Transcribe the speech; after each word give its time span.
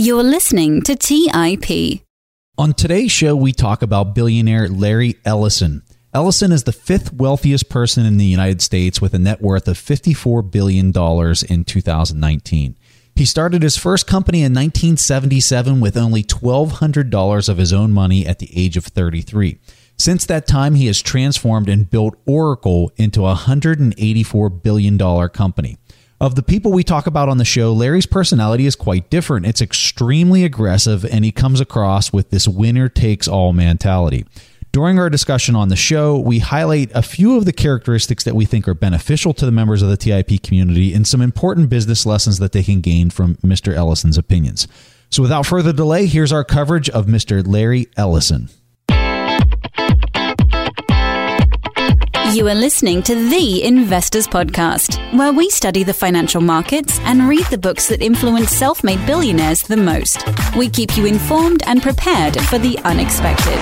You're 0.00 0.22
listening 0.22 0.82
to 0.82 0.94
TIP. 0.94 2.02
On 2.56 2.72
today's 2.72 3.10
show, 3.10 3.34
we 3.34 3.50
talk 3.50 3.82
about 3.82 4.14
billionaire 4.14 4.68
Larry 4.68 5.16
Ellison. 5.24 5.82
Ellison 6.14 6.52
is 6.52 6.62
the 6.62 6.70
fifth 6.70 7.12
wealthiest 7.12 7.68
person 7.68 8.06
in 8.06 8.16
the 8.16 8.24
United 8.24 8.62
States 8.62 9.00
with 9.00 9.12
a 9.12 9.18
net 9.18 9.42
worth 9.42 9.66
of 9.66 9.76
$54 9.76 10.52
billion 10.52 10.92
in 11.50 11.64
2019. 11.64 12.76
He 13.16 13.24
started 13.24 13.64
his 13.64 13.76
first 13.76 14.06
company 14.06 14.38
in 14.38 14.52
1977 14.52 15.80
with 15.80 15.96
only 15.96 16.22
$1,200 16.22 17.48
of 17.48 17.58
his 17.58 17.72
own 17.72 17.90
money 17.90 18.24
at 18.24 18.38
the 18.38 18.56
age 18.56 18.76
of 18.76 18.84
33. 18.84 19.58
Since 19.96 20.26
that 20.26 20.46
time, 20.46 20.76
he 20.76 20.86
has 20.86 21.02
transformed 21.02 21.68
and 21.68 21.90
built 21.90 22.16
Oracle 22.24 22.92
into 22.94 23.26
a 23.26 23.34
$184 23.34 24.62
billion 24.62 25.28
company. 25.30 25.76
Of 26.20 26.34
the 26.34 26.42
people 26.42 26.72
we 26.72 26.82
talk 26.82 27.06
about 27.06 27.28
on 27.28 27.38
the 27.38 27.44
show, 27.44 27.72
Larry's 27.72 28.06
personality 28.06 28.66
is 28.66 28.74
quite 28.74 29.08
different. 29.08 29.46
It's 29.46 29.62
extremely 29.62 30.42
aggressive, 30.42 31.04
and 31.04 31.24
he 31.24 31.30
comes 31.30 31.60
across 31.60 32.12
with 32.12 32.30
this 32.30 32.48
winner 32.48 32.88
takes 32.88 33.28
all 33.28 33.52
mentality. 33.52 34.26
During 34.72 34.98
our 34.98 35.08
discussion 35.08 35.54
on 35.54 35.68
the 35.68 35.76
show, 35.76 36.18
we 36.18 36.40
highlight 36.40 36.90
a 36.92 37.02
few 37.02 37.36
of 37.36 37.44
the 37.44 37.52
characteristics 37.52 38.24
that 38.24 38.34
we 38.34 38.46
think 38.46 38.66
are 38.66 38.74
beneficial 38.74 39.32
to 39.34 39.46
the 39.46 39.52
members 39.52 39.80
of 39.80 39.90
the 39.90 39.96
TIP 39.96 40.42
community 40.42 40.92
and 40.92 41.06
some 41.06 41.22
important 41.22 41.70
business 41.70 42.04
lessons 42.04 42.40
that 42.40 42.50
they 42.50 42.64
can 42.64 42.80
gain 42.80 43.10
from 43.10 43.36
Mr. 43.36 43.72
Ellison's 43.72 44.18
opinions. 44.18 44.66
So, 45.10 45.22
without 45.22 45.46
further 45.46 45.72
delay, 45.72 46.06
here's 46.06 46.32
our 46.32 46.44
coverage 46.44 46.90
of 46.90 47.06
Mr. 47.06 47.46
Larry 47.46 47.86
Ellison. 47.96 48.48
You 52.34 52.46
are 52.48 52.54
listening 52.54 53.02
to 53.04 53.14
The 53.14 53.64
Investors 53.64 54.28
Podcast, 54.28 55.16
where 55.16 55.32
we 55.32 55.48
study 55.48 55.82
the 55.82 55.94
financial 55.94 56.42
markets 56.42 57.00
and 57.04 57.26
read 57.26 57.46
the 57.46 57.56
books 57.56 57.88
that 57.88 58.02
influence 58.02 58.50
self 58.50 58.84
made 58.84 59.04
billionaires 59.06 59.62
the 59.62 59.78
most. 59.78 60.22
We 60.54 60.68
keep 60.68 60.94
you 60.98 61.06
informed 61.06 61.62
and 61.66 61.82
prepared 61.82 62.38
for 62.42 62.58
the 62.58 62.78
unexpected. 62.84 63.58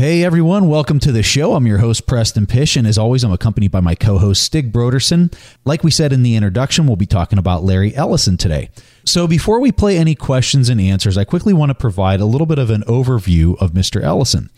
Hey 0.00 0.22
everyone, 0.22 0.68
welcome 0.68 1.00
to 1.00 1.10
the 1.10 1.24
show. 1.24 1.54
I'm 1.54 1.66
your 1.66 1.78
host, 1.78 2.06
Preston 2.06 2.46
Pysh, 2.46 2.76
and 2.76 2.86
as 2.86 2.96
always, 2.96 3.24
I'm 3.24 3.32
accompanied 3.32 3.72
by 3.72 3.80
my 3.80 3.96
co 3.96 4.18
host, 4.18 4.44
Stig 4.44 4.72
Brodersen. 4.72 5.34
Like 5.64 5.82
we 5.82 5.90
said 5.90 6.12
in 6.12 6.22
the 6.22 6.36
introduction, 6.36 6.86
we'll 6.86 6.94
be 6.94 7.04
talking 7.04 7.36
about 7.36 7.64
Larry 7.64 7.96
Ellison 7.96 8.36
today. 8.36 8.70
So 9.08 9.26
before 9.26 9.58
we 9.58 9.72
play 9.72 9.96
any 9.96 10.14
questions 10.14 10.68
and 10.68 10.78
answers, 10.78 11.16
I 11.16 11.24
quickly 11.24 11.54
want 11.54 11.70
to 11.70 11.74
provide 11.74 12.20
a 12.20 12.26
little 12.26 12.46
bit 12.46 12.58
of 12.58 12.68
an 12.68 12.82
overview 12.82 13.56
of 13.58 13.72
Mr. 13.72 14.02
Ellison. 14.02 14.50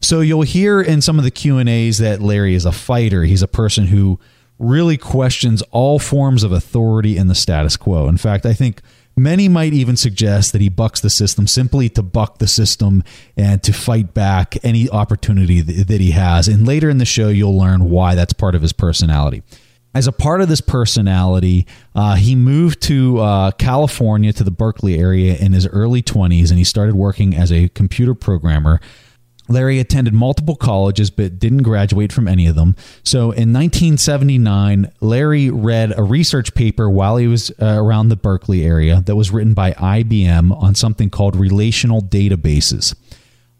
So 0.00 0.20
you'll 0.20 0.42
hear 0.42 0.80
in 0.80 1.00
some 1.00 1.18
of 1.18 1.24
the 1.24 1.30
Q&As 1.30 1.98
that 1.98 2.20
Larry 2.20 2.56
is 2.56 2.64
a 2.64 2.72
fighter. 2.72 3.22
He's 3.22 3.42
a 3.42 3.48
person 3.48 3.86
who 3.86 4.18
really 4.58 4.96
questions 4.96 5.62
all 5.70 6.00
forms 6.00 6.42
of 6.42 6.50
authority 6.50 7.16
in 7.16 7.28
the 7.28 7.34
status 7.36 7.76
quo. 7.76 8.08
In 8.08 8.16
fact, 8.16 8.44
I 8.44 8.54
think 8.54 8.82
Many 9.16 9.46
might 9.46 9.74
even 9.74 9.96
suggest 9.96 10.52
that 10.52 10.62
he 10.62 10.70
bucks 10.70 11.00
the 11.00 11.10
system 11.10 11.46
simply 11.46 11.90
to 11.90 12.02
buck 12.02 12.38
the 12.38 12.46
system 12.46 13.04
and 13.36 13.62
to 13.62 13.72
fight 13.72 14.14
back 14.14 14.56
any 14.64 14.88
opportunity 14.88 15.60
that 15.60 16.00
he 16.00 16.12
has. 16.12 16.48
And 16.48 16.66
later 16.66 16.88
in 16.88 16.96
the 16.96 17.04
show, 17.04 17.28
you'll 17.28 17.58
learn 17.58 17.90
why 17.90 18.14
that's 18.14 18.32
part 18.32 18.54
of 18.54 18.62
his 18.62 18.72
personality. 18.72 19.42
As 19.94 20.06
a 20.06 20.12
part 20.12 20.40
of 20.40 20.48
this 20.48 20.60
personality, 20.60 21.66
uh, 21.94 22.14
he 22.14 22.34
moved 22.34 22.80
to 22.82 23.18
uh, 23.18 23.50
California 23.52 24.32
to 24.32 24.44
the 24.44 24.50
Berkeley 24.50 24.98
area 24.98 25.36
in 25.36 25.52
his 25.52 25.66
early 25.66 26.02
20s 26.02 26.48
and 26.48 26.58
he 26.58 26.64
started 26.64 26.94
working 26.94 27.36
as 27.36 27.52
a 27.52 27.68
computer 27.68 28.14
programmer 28.14 28.80
Larry 29.48 29.78
attended 29.78 30.14
multiple 30.14 30.56
colleges 30.56 31.10
but 31.10 31.38
didn't 31.38 31.62
graduate 31.62 32.12
from 32.12 32.28
any 32.28 32.46
of 32.46 32.54
them. 32.54 32.76
So 33.04 33.24
in 33.24 33.52
1979, 33.52 34.90
Larry 35.00 35.50
read 35.50 35.96
a 35.96 36.02
research 36.02 36.54
paper 36.54 36.88
while 36.88 37.16
he 37.16 37.26
was 37.26 37.50
uh, 37.60 37.76
around 37.78 38.08
the 38.08 38.16
Berkeley 38.16 38.64
area 38.64 39.02
that 39.02 39.16
was 39.16 39.30
written 39.30 39.54
by 39.54 39.72
IBM 39.72 40.56
on 40.56 40.74
something 40.74 41.10
called 41.10 41.36
relational 41.36 42.00
databases. 42.00 42.94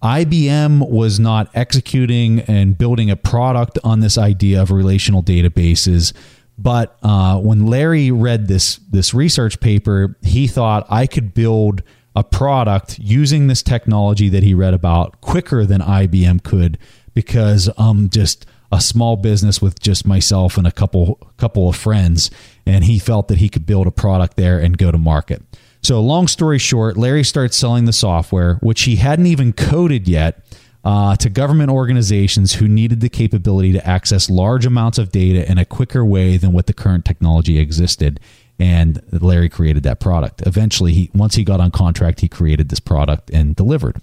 IBM 0.02 0.88
was 0.90 1.20
not 1.20 1.48
executing 1.54 2.40
and 2.40 2.76
building 2.76 3.10
a 3.10 3.16
product 3.16 3.78
on 3.84 4.00
this 4.00 4.18
idea 4.18 4.60
of 4.60 4.70
relational 4.70 5.22
databases. 5.22 6.12
But 6.58 6.96
uh, 7.02 7.38
when 7.38 7.66
Larry 7.66 8.10
read 8.10 8.48
this 8.48 8.76
this 8.90 9.14
research 9.14 9.60
paper, 9.60 10.16
he 10.22 10.46
thought 10.46 10.86
I 10.90 11.06
could 11.06 11.34
build 11.34 11.82
a 12.14 12.24
product 12.24 12.98
using 12.98 13.46
this 13.46 13.62
technology 13.62 14.28
that 14.28 14.42
he 14.42 14.54
read 14.54 14.74
about 14.74 15.20
quicker 15.20 15.64
than 15.64 15.80
IBM 15.80 16.42
could 16.42 16.78
because 17.14 17.70
I'm 17.78 18.10
just 18.10 18.44
a 18.70 18.80
small 18.80 19.16
business 19.16 19.60
with 19.62 19.80
just 19.80 20.06
myself 20.06 20.56
and 20.56 20.66
a 20.66 20.72
couple 20.72 21.18
couple 21.36 21.68
of 21.68 21.76
friends 21.76 22.30
and 22.66 22.84
he 22.84 22.98
felt 22.98 23.28
that 23.28 23.38
he 23.38 23.48
could 23.48 23.66
build 23.66 23.86
a 23.86 23.90
product 23.90 24.36
there 24.36 24.58
and 24.58 24.78
go 24.78 24.90
to 24.90 24.98
market. 24.98 25.42
So 25.82 26.00
long 26.00 26.28
story 26.28 26.58
short, 26.58 26.96
Larry 26.96 27.24
starts 27.24 27.56
selling 27.56 27.86
the 27.86 27.92
software 27.92 28.54
which 28.56 28.82
he 28.82 28.96
hadn't 28.96 29.26
even 29.26 29.52
coded 29.52 30.06
yet 30.06 30.44
uh, 30.84 31.16
to 31.16 31.28
government 31.28 31.70
organizations 31.70 32.54
who 32.54 32.68
needed 32.68 33.00
the 33.00 33.08
capability 33.08 33.72
to 33.72 33.86
access 33.86 34.30
large 34.30 34.66
amounts 34.66 34.98
of 34.98 35.10
data 35.10 35.48
in 35.50 35.58
a 35.58 35.64
quicker 35.64 36.04
way 36.04 36.36
than 36.36 36.52
what 36.52 36.66
the 36.66 36.72
current 36.72 37.04
technology 37.04 37.58
existed 37.58 38.20
and 38.58 39.02
Larry 39.10 39.48
created 39.48 39.82
that 39.82 39.98
product. 39.98 40.46
Eventually, 40.46 40.92
he 40.92 41.10
once 41.14 41.34
he 41.34 41.42
got 41.42 41.60
on 41.60 41.70
contract, 41.70 42.20
he 42.20 42.28
created 42.28 42.68
this 42.68 42.80
product 42.80 43.30
and 43.30 43.56
delivered. 43.56 44.00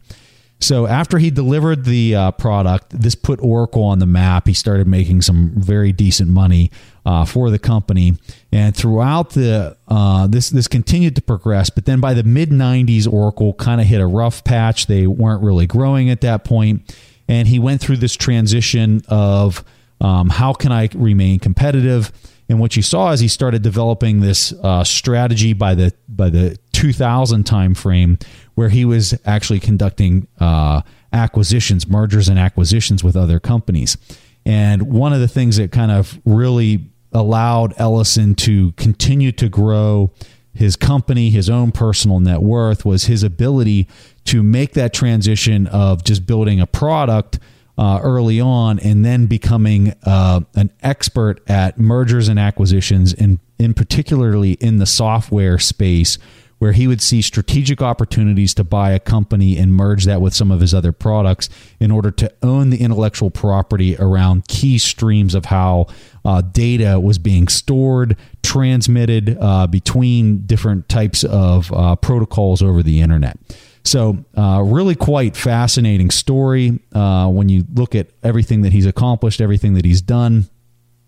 So 0.62 0.88
after 0.88 1.18
he 1.18 1.32
delivered 1.32 1.86
the 1.86 2.16
uh, 2.16 2.32
product, 2.32 2.90
this 2.90 3.16
put 3.16 3.40
Oracle 3.42 3.84
on 3.84 4.00
the 4.00 4.06
map. 4.06 4.46
He 4.46 4.54
started 4.54 4.88
making 4.88 5.22
some 5.22 5.52
very 5.56 5.94
decent 5.94 6.30
money 6.30 6.70
uh, 7.06 7.24
for 7.24 7.50
the 7.50 7.60
company, 7.60 8.18
and 8.52 8.76
throughout 8.76 9.32
the 9.32 9.78
uh, 9.88 10.28
this 10.28 10.50
this 10.50 10.68
continued 10.68 11.16
to 11.16 11.22
progress. 11.22 11.70
But 11.70 11.86
then 11.86 12.02
by 12.02 12.14
the 12.14 12.24
mid 12.24 12.50
'90s, 12.50 13.12
Oracle 13.12 13.54
kind 13.54 13.80
of 13.80 13.88
hit 13.88 14.02
a 14.02 14.08
rough 14.08 14.44
patch. 14.44 14.88
They 14.88 15.08
weren't 15.08 15.42
really 15.42 15.66
growing 15.66 16.10
at 16.10 16.22
that 16.22 16.44
point, 16.44 16.94
and 17.30 17.48
he 17.48 17.58
went 17.58 17.80
through 17.80 17.98
this 17.98 18.16
transition 18.16 19.02
of 19.08 19.64
um, 20.02 20.30
how 20.30 20.52
can 20.52 20.74
I 20.74 20.90
remain 20.94 21.40
competitive 21.40 22.12
and 22.50 22.60
what 22.60 22.76
you 22.76 22.82
saw 22.82 23.12
is 23.12 23.20
he 23.20 23.28
started 23.28 23.62
developing 23.62 24.22
this 24.22 24.52
uh, 24.52 24.84
strategy 24.84 25.54
by 25.54 25.76
the 25.76 25.94
by 26.10 26.32
the 26.32 26.58
2000 26.80 27.44
timeframe 27.44 28.24
where 28.56 28.70
he 28.70 28.86
was 28.86 29.14
actually 29.26 29.60
conducting 29.60 30.26
uh, 30.40 30.82
acquisitions, 31.12 31.90
mergers 31.90 32.30
and 32.30 32.40
acquisitions 32.40 33.04
with 33.04 33.18
other 33.18 33.38
companies. 33.38 33.98
And 34.46 34.84
one 34.84 35.12
of 35.12 35.20
the 35.20 35.28
things 35.28 35.58
that 35.58 35.74
kind 35.74 35.92
of 35.92 36.18
really 36.24 36.90
allowed 37.12 37.74
Ellison 37.76 38.34
to 38.36 38.72
continue 38.74 39.34
to 39.34 39.50
grow 39.50 40.14
his 40.54 40.78
company, 40.78 41.30
his 41.30 41.50
own 41.50 41.74
personal 41.74 42.22
net 42.22 42.42
worth, 42.42 42.86
was 42.86 43.06
his 43.06 43.24
ability 43.24 43.86
to 44.24 44.42
make 44.42 44.72
that 44.74 44.94
transition 44.94 45.68
of 45.68 46.06
just 46.06 46.26
building 46.26 46.62
a 46.62 46.66
product 46.66 47.40
uh, 47.78 48.00
early 48.02 48.40
on 48.40 48.80
and 48.80 49.04
then 49.04 49.26
becoming 49.26 49.94
uh, 50.06 50.40
an 50.56 50.72
expert 50.82 51.42
at 51.50 51.78
mergers 51.78 52.30
and 52.30 52.40
acquisitions, 52.40 53.14
and 53.14 53.40
in 53.58 53.74
particularly 53.74 54.54
in 54.54 54.78
the 54.78 54.86
software 54.86 55.60
space, 55.60 56.18
where 56.60 56.74
he 56.74 56.88
would 56.88 57.02
see 57.02 57.22
strategic 57.22 57.82
opportunities 57.82 58.54
to 58.54 58.64
buy 58.64 58.92
a 58.92 59.00
company 59.00 59.58
and 59.58 59.74
merge 59.74 60.06
that 60.06 60.22
with 60.22 60.34
some 60.34 60.52
of 60.52 60.62
his 60.62 60.74
other 60.74 60.92
products 60.92 61.50
in 61.80 61.90
order 61.90 62.12
to 62.12 62.32
own 62.44 62.70
the 62.70 62.82
intellectual 62.82 63.32
property 63.32 63.96
around 63.98 64.48
key 64.48 64.78
streams 64.78 65.34
of 65.34 65.46
how 65.46 65.88
uh, 66.26 66.42
data 66.42 67.00
was 67.00 67.18
being 67.18 67.48
stored, 67.48 68.16
transmitted 68.44 69.38
uh, 69.40 69.68
between 69.68 70.40
different 70.46 70.88
types 70.90 71.24
of 71.24 71.72
uh, 71.74 71.96
protocols 71.96 72.62
over 72.62 72.84
the 72.84 73.02
internet. 73.02 73.38
So, 73.86 74.24
uh, 74.36 74.62
really 74.66 74.96
quite 74.96 75.38
fascinating 75.38 76.12
story 76.12 76.80
uh, 76.94 77.30
when 77.30 77.48
you 77.48 77.66
look 77.74 77.96
at 77.96 78.10
everything 78.22 78.62
that 78.62 78.74
he's 78.74 78.86
accomplished, 78.86 79.40
everything 79.40 79.74
that 79.76 79.86
he's 79.86 80.02
done. 80.02 80.50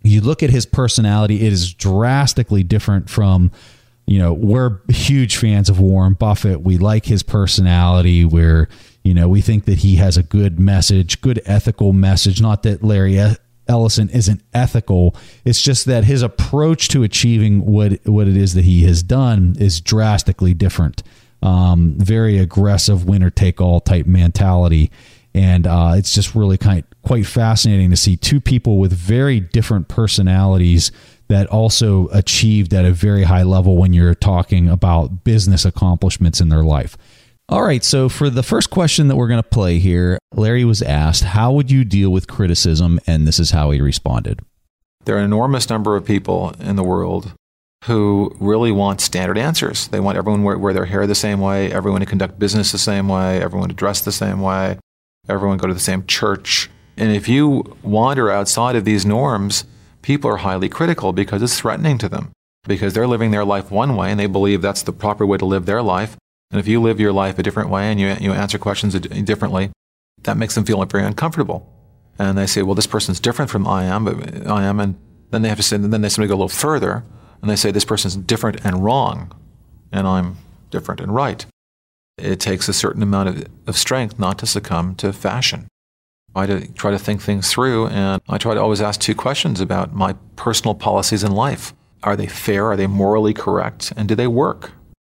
You 0.04 0.22
look 0.22 0.42
at 0.42 0.50
his 0.50 0.66
personality, 0.66 1.46
it 1.46 1.54
is 1.54 1.74
drastically 1.74 2.64
different 2.64 3.10
from, 3.10 3.52
you 4.06 4.20
know, 4.20 4.34
we're 4.34 4.80
huge 4.90 5.38
fans 5.38 5.70
of 5.70 5.80
Warren 5.80 6.14
Buffett. 6.14 6.62
We 6.62 6.78
like 6.78 7.06
his 7.06 7.24
personality. 7.24 8.26
We're, 8.26 8.68
you 9.04 9.14
know, 9.14 9.30
we 9.30 9.42
think 9.42 9.66
that 9.66 9.80
he 9.80 9.96
has 9.98 10.18
a 10.18 10.24
good 10.24 10.60
message, 10.60 11.22
good 11.22 11.42
ethical 11.46 11.94
message. 11.94 12.42
Not 12.42 12.64
that 12.64 12.84
Larry 12.84 13.20
Ellison 13.68 14.10
isn't 14.10 14.42
ethical. 14.54 15.16
It's 15.46 15.62
just 15.62 15.86
that 15.86 16.04
his 16.04 16.22
approach 16.24 16.90
to 16.90 17.04
achieving 17.04 17.66
what 17.66 18.06
what 18.06 18.28
it 18.28 18.36
is 18.36 18.54
that 18.56 18.66
he 18.66 18.84
has 18.84 19.04
done 19.04 19.56
is 19.60 19.80
drastically 19.80 20.54
different 20.54 21.04
um, 21.42 21.96
very 21.98 22.38
aggressive 22.38 23.06
winner 23.06 23.30
take 23.30 23.60
all 23.60 23.80
type 23.80 24.06
mentality. 24.06 24.92
And 25.34 25.66
uh, 25.66 25.94
it's 25.96 26.14
just 26.14 26.36
really 26.36 26.58
kind 26.58 26.80
of 26.80 27.02
quite 27.04 27.26
fascinating 27.26 27.90
to 27.90 27.96
see 27.96 28.18
two 28.18 28.42
people 28.42 28.80
with 28.80 28.92
very 28.92 29.40
different 29.40 29.88
personalities 29.88 30.92
that 31.30 31.48
also 31.48 32.10
achieved 32.10 32.74
at 32.74 32.84
a 32.84 32.92
very 32.92 33.24
high 33.24 33.44
level 33.44 33.78
when 33.78 33.94
you're 33.94 34.14
talking 34.14 34.68
about 34.68 35.24
business 35.24 35.64
accomplishments 35.64 36.42
in 36.42 36.50
their 36.50 36.64
life. 36.64 36.98
All 37.48 37.64
right, 37.64 37.84
so 37.84 38.08
for 38.10 38.30
the 38.30 38.44
first 38.44 38.70
question 38.70 39.08
that 39.08 39.16
we're 39.16 39.28
going 39.28 39.42
to 39.42 39.50
play 39.50 39.80
here, 39.80 40.18
Larry 40.34 40.64
was 40.64 40.82
asked, 40.82 41.24
How 41.24 41.52
would 41.52 41.72
you 41.72 41.84
deal 41.84 42.10
with 42.10 42.28
criticism? 42.28 43.00
And 43.08 43.28
this 43.28 43.40
is 43.40 43.52
how 43.52 43.72
he 43.72 43.82
responded. 43.82 44.42
There 45.06 45.16
are 45.16 45.20
an 45.20 45.26
enormous 45.26 45.70
number 45.70 45.96
of 45.96 46.06
people 46.06 46.54
in 46.60 46.76
the 46.76 46.84
world 46.84 47.34
who 47.86 48.36
really 48.40 48.72
want 48.72 49.02
standard 49.02 49.38
answers. 49.38 49.88
They 49.88 50.00
want 50.00 50.18
everyone 50.18 50.44
to 50.44 50.58
wear 50.60 50.74
their 50.74 50.86
hair 50.86 51.08
the 51.08 51.16
same 51.16 51.40
way, 51.40 51.72
everyone 51.72 52.02
to 52.02 52.06
conduct 52.06 52.40
business 52.40 52.72
the 52.72 52.78
same 52.78 53.08
way, 53.08 53.42
everyone 53.42 53.70
to 53.70 53.76
dress 53.76 54.02
the 54.02 54.12
same 54.12 54.42
way, 54.42 54.78
everyone 55.30 55.58
go 55.58 55.68
to 55.68 55.74
the 55.74 55.80
same 55.80 56.06
church. 56.06 56.70
And 56.98 57.12
if 57.16 57.28
you 57.28 57.78
wander 57.82 58.30
outside 58.30 58.76
of 58.76 58.86
these 58.86 59.06
norms, 59.06 59.66
people 60.02 60.30
are 60.30 60.38
highly 60.38 60.70
critical 60.70 61.14
because 61.14 61.42
it's 61.42 61.60
threatening 61.60 61.98
to 62.00 62.10
them, 62.10 62.32
because 62.68 62.94
they're 62.94 63.08
living 63.08 63.32
their 63.32 63.46
life 63.46 63.72
one 63.72 63.96
way 63.96 64.12
and 64.12 64.20
they 64.20 64.28
believe 64.28 64.62
that's 64.62 64.84
the 64.84 64.94
proper 64.94 65.26
way 65.26 65.38
to 65.38 65.46
live 65.46 65.66
their 65.66 65.82
life. 65.82 66.18
And 66.52 66.60
if 66.60 66.68
you 66.68 66.82
live 66.82 67.00
your 67.00 67.14
life 67.14 67.40
a 67.40 67.44
different 67.44 67.70
way 67.70 67.90
and 67.90 68.00
you, 68.00 68.16
you 68.20 68.34
answer 68.34 68.58
questions 68.58 68.94
differently, 69.00 69.72
that 70.24 70.38
makes 70.38 70.56
them 70.56 70.66
feel 70.66 70.84
very 70.86 71.06
uncomfortable. 71.06 71.72
And 72.20 72.38
they 72.38 72.46
say, 72.46 72.62
well, 72.62 72.76
this 72.76 72.88
person's 72.88 73.20
different 73.20 73.50
from 73.50 73.66
I 73.66 73.86
am, 73.86 74.06
but 74.06 74.48
I 74.48 74.64
am. 74.64 74.80
And 74.80 75.00
then 75.32 75.42
they 75.42 75.50
have 75.50 75.58
to 75.58 75.64
say, 75.64 75.78
then 75.78 76.02
they 76.02 76.10
simply 76.10 76.28
go 76.28 76.34
a 76.34 76.36
little 76.36 76.50
further 76.50 77.06
and 77.42 77.50
they 77.50 77.56
say, 77.56 77.72
this 77.72 77.86
person's 77.86 78.16
different 78.16 78.64
and 78.66 78.84
wrong, 78.84 79.34
and 79.92 80.06
I'm 80.06 80.38
different 80.70 81.02
and 81.02 81.16
right. 81.16 81.46
It 82.22 82.40
takes 82.40 82.70
a 82.70 82.74
certain 82.74 83.04
amount 83.04 83.30
of, 83.30 83.48
of 83.68 83.78
strength 83.78 84.20
not 84.20 84.38
to 84.40 84.46
succumb 84.46 84.96
to 84.96 85.12
fashion. 85.12 85.68
I 86.34 86.46
try 86.76 86.92
to, 86.92 87.00
think 87.00 87.22
things 87.22 87.52
through, 87.52 87.88
and 87.88 88.22
I 88.30 88.38
try 88.38 88.54
to 88.54 88.62
always 88.62 88.80
ask 88.80 89.02
two 89.02 89.16
questions 89.16 89.60
about 89.60 89.94
my 89.94 90.14
personal 90.38 90.74
policies 90.74 91.26
in 91.26 91.34
life. 91.34 91.74
Are 92.04 92.16
they 92.16 92.28
fair? 92.28 92.68
Are 92.68 92.78
they 92.78 92.88
morally 92.88 93.34
correct? 93.34 93.92
And 93.98 94.08
do 94.08 94.16
they 94.16 94.28
work? 94.28 94.72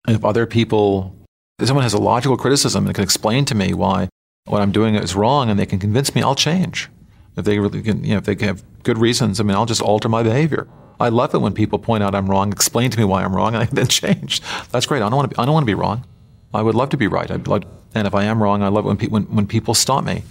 And 0.07 0.15
if 0.15 0.25
other 0.25 0.47
people, 0.47 1.17
if 1.59 1.69
someone 1.69 1.85
has 1.85 1.95
a 1.95 1.99
logical 1.99 2.37
criticism 2.37 2.85
and 2.85 2.95
can 2.95 3.03
explain 3.03 3.47
to 3.47 3.55
me 3.55 3.73
why 3.73 4.09
what 4.45 4.61
I'm 4.61 4.73
doing 4.73 4.95
is 4.95 5.17
wrong 5.17 5.49
and 5.49 5.59
they 5.59 5.67
can 5.67 5.79
convince 5.79 6.15
me, 6.15 6.21
I'll 6.21 6.35
change. 6.35 6.91
If 7.37 7.47
they 7.47 7.59
really 7.59 7.83
can, 7.83 8.05
you 8.05 8.11
know, 8.11 8.19
if 8.19 8.25
they 8.25 8.47
have 8.47 8.63
good 8.83 8.99
reasons, 8.99 9.41
I 9.41 9.45
mean, 9.45 9.57
I'll 9.57 9.67
just 9.67 9.83
alter 9.83 10.09
my 10.09 10.23
behavior. 10.23 10.69
I 11.01 11.09
love 11.09 11.35
it 11.35 11.39
when 11.39 11.53
people 11.53 11.79
point 11.79 12.03
out 12.03 12.15
I'm 12.15 12.29
wrong, 12.29 12.53
explain 12.53 12.91
to 12.91 12.99
me 12.99 13.05
why 13.05 13.25
I'm 13.25 13.35
wrong, 13.35 13.55
and 13.55 13.65
I 13.65 13.67
then 13.73 13.89
change. 13.89 14.41
That's 14.71 14.87
great. 14.87 14.99
I 15.03 15.09
don't 15.09 15.17
want 15.17 15.31
to 15.31 15.35
be, 15.35 15.43
I 15.43 15.45
don't 15.45 15.55
want 15.55 15.65
to 15.65 15.71
be 15.71 15.75
wrong. 15.75 16.05
I 16.57 16.63
would 16.63 16.75
love 16.75 16.91
to 16.91 16.97
be 16.97 17.07
right. 17.07 17.31
I'd 17.31 17.47
and 17.95 18.07
if 18.07 18.15
I 18.15 18.25
am 18.25 18.43
wrong, 18.43 18.63
I 18.63 18.69
love 18.69 18.85
when, 18.85 18.97
pe- 18.97 19.09
when, 19.09 19.25
when 19.25 19.47
people 19.47 19.75
stop 19.75 20.05
me. 20.05 20.23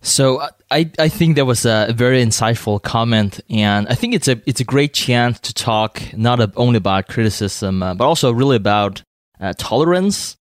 So 0.00 0.42
I, 0.70 0.90
I 0.98 1.08
think 1.08 1.36
that 1.36 1.46
was 1.46 1.64
a 1.64 1.92
very 1.94 2.22
insightful 2.22 2.82
comment, 2.82 3.40
and 3.48 3.88
I 3.88 3.94
think 3.94 4.14
it's 4.14 4.28
a 4.28 4.40
it's 4.44 4.60
a 4.60 4.64
great 4.64 4.92
chance 4.92 5.40
to 5.40 5.54
talk 5.54 6.02
not 6.14 6.52
only 6.56 6.76
about 6.76 7.08
criticism, 7.08 7.82
uh, 7.82 7.94
but 7.94 8.04
also 8.04 8.30
really 8.30 8.56
about 8.56 9.02
uh, 9.40 9.54
tolerance 9.56 10.36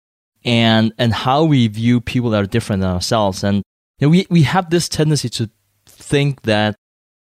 and 0.43 0.93
and 0.97 1.13
how 1.13 1.43
we 1.43 1.67
view 1.67 2.01
people 2.01 2.31
that 2.31 2.41
are 2.41 2.47
different 2.47 2.81
than 2.81 2.89
ourselves. 2.89 3.43
And 3.43 3.57
you 3.99 4.07
know, 4.07 4.09
we 4.09 4.25
we 4.31 4.41
have 4.43 4.71
this 4.71 4.89
tendency 4.89 5.29
to 5.29 5.49
think 5.85 6.41
that 6.41 6.75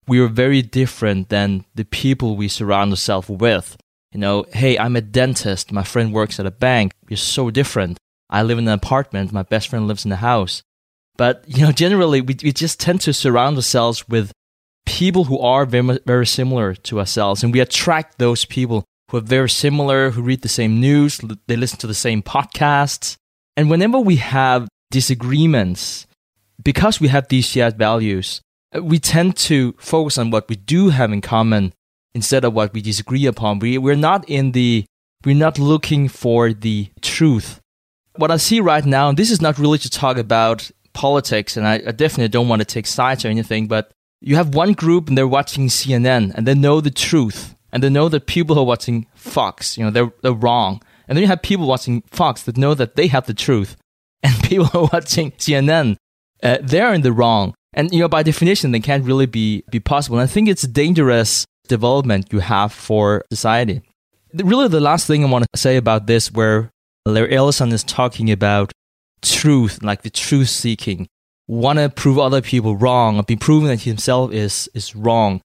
we 0.08 0.18
are 0.18 0.28
very 0.28 0.60
different 0.60 1.28
than 1.28 1.64
the 1.76 1.84
people 1.84 2.36
we 2.36 2.48
surround 2.48 2.90
ourselves 2.90 3.28
with. 3.28 3.76
You 4.14 4.20
know, 4.20 4.46
hey, 4.52 4.78
I'm 4.78 4.94
a 4.94 5.00
dentist. 5.00 5.72
My 5.72 5.82
friend 5.82 6.12
works 6.12 6.38
at 6.38 6.46
a 6.46 6.50
bank. 6.52 6.92
We're 7.10 7.16
so 7.16 7.50
different. 7.50 7.98
I 8.30 8.44
live 8.44 8.58
in 8.58 8.68
an 8.68 8.74
apartment. 8.74 9.32
My 9.32 9.42
best 9.42 9.68
friend 9.68 9.88
lives 9.88 10.04
in 10.04 10.12
a 10.12 10.16
house. 10.16 10.62
But, 11.16 11.44
you 11.48 11.64
know, 11.64 11.72
generally, 11.72 12.20
we, 12.20 12.36
we 12.42 12.52
just 12.52 12.78
tend 12.78 13.00
to 13.02 13.12
surround 13.12 13.56
ourselves 13.56 14.08
with 14.08 14.32
people 14.86 15.24
who 15.24 15.40
are 15.40 15.66
very, 15.66 15.98
very 16.06 16.26
similar 16.26 16.74
to 16.74 17.00
ourselves. 17.00 17.42
And 17.42 17.52
we 17.52 17.58
attract 17.58 18.18
those 18.18 18.44
people 18.44 18.84
who 19.10 19.16
are 19.16 19.20
very 19.20 19.50
similar, 19.50 20.10
who 20.10 20.22
read 20.22 20.42
the 20.42 20.48
same 20.48 20.80
news, 20.80 21.20
they 21.48 21.56
listen 21.56 21.78
to 21.80 21.86
the 21.88 21.94
same 21.94 22.22
podcasts. 22.22 23.16
And 23.56 23.68
whenever 23.68 23.98
we 23.98 24.16
have 24.16 24.68
disagreements, 24.92 26.06
because 26.62 27.00
we 27.00 27.08
have 27.08 27.28
these 27.28 27.46
shared 27.46 27.76
values, 27.76 28.40
uh, 28.74 28.82
we 28.82 29.00
tend 29.00 29.36
to 29.36 29.74
focus 29.78 30.18
on 30.18 30.30
what 30.30 30.48
we 30.48 30.54
do 30.54 30.90
have 30.90 31.12
in 31.12 31.20
common 31.20 31.72
instead 32.14 32.44
of 32.44 32.54
what 32.54 32.72
we 32.72 32.80
disagree 32.80 33.26
upon. 33.26 33.58
We, 33.58 33.78
we're 33.78 33.96
not 33.96 34.28
in 34.28 34.52
the, 34.52 34.84
we're 35.24 35.34
not 35.34 35.58
looking 35.58 36.08
for 36.08 36.52
the 36.52 36.88
truth. 37.02 37.60
What 38.16 38.30
I 38.30 38.36
see 38.36 38.60
right 38.60 38.84
now, 38.84 39.08
and 39.08 39.18
this 39.18 39.30
is 39.30 39.42
not 39.42 39.58
really 39.58 39.78
to 39.78 39.90
talk 39.90 40.16
about 40.16 40.70
politics, 40.92 41.56
and 41.56 41.66
I, 41.66 41.74
I 41.86 41.92
definitely 41.92 42.28
don't 42.28 42.48
want 42.48 42.60
to 42.60 42.66
take 42.66 42.86
sides 42.86 43.24
or 43.24 43.28
anything, 43.28 43.66
but 43.66 43.90
you 44.20 44.36
have 44.36 44.54
one 44.54 44.72
group 44.72 45.08
and 45.08 45.18
they're 45.18 45.28
watching 45.28 45.66
CNN 45.66 46.32
and 46.34 46.46
they 46.46 46.54
know 46.54 46.80
the 46.80 46.90
truth 46.90 47.54
and 47.72 47.82
they 47.82 47.90
know 47.90 48.08
that 48.08 48.26
people 48.26 48.54
who 48.54 48.62
are 48.62 48.66
watching 48.66 49.06
Fox, 49.14 49.76
you 49.76 49.84
know, 49.84 49.90
they're, 49.90 50.12
they're 50.22 50.32
wrong. 50.32 50.80
And 51.08 51.16
then 51.16 51.22
you 51.22 51.28
have 51.28 51.42
people 51.42 51.66
watching 51.66 52.02
Fox 52.06 52.42
that 52.44 52.56
know 52.56 52.74
that 52.74 52.96
they 52.96 53.08
have 53.08 53.26
the 53.26 53.34
truth 53.34 53.76
and 54.22 54.42
people 54.44 54.66
who 54.66 54.84
are 54.84 54.90
watching 54.92 55.32
CNN, 55.32 55.96
uh, 56.42 56.58
they're 56.62 56.94
in 56.94 57.02
the 57.02 57.12
wrong. 57.12 57.54
And 57.74 57.92
you 57.92 57.98
know, 57.98 58.08
by 58.08 58.22
definition, 58.22 58.70
they 58.70 58.80
can't 58.80 59.04
really 59.04 59.26
be 59.26 59.64
be 59.70 59.80
possible. 59.80 60.18
And 60.18 60.28
I 60.28 60.32
think 60.32 60.48
it's 60.48 60.62
dangerous 60.62 61.44
development 61.68 62.32
you 62.32 62.40
have 62.40 62.72
for 62.72 63.24
society. 63.30 63.82
Really, 64.32 64.68
the 64.68 64.80
last 64.80 65.06
thing 65.06 65.24
I 65.24 65.28
want 65.28 65.46
to 65.52 65.58
say 65.58 65.76
about 65.76 66.06
this, 66.06 66.32
where 66.32 66.70
Larry 67.06 67.34
Ellison 67.36 67.72
is 67.72 67.84
talking 67.84 68.30
about 68.30 68.72
truth, 69.22 69.82
like 69.82 70.02
the 70.02 70.10
truth 70.10 70.48
seeking, 70.48 71.08
want 71.46 71.78
to 71.78 71.88
prove 71.88 72.18
other 72.18 72.40
people 72.40 72.76
wrong, 72.76 73.22
be 73.26 73.36
proven 73.36 73.68
that 73.68 73.80
he 73.80 73.90
himself 73.90 74.32
is 74.32 74.68
is 74.74 74.96
wrong. 74.96 75.40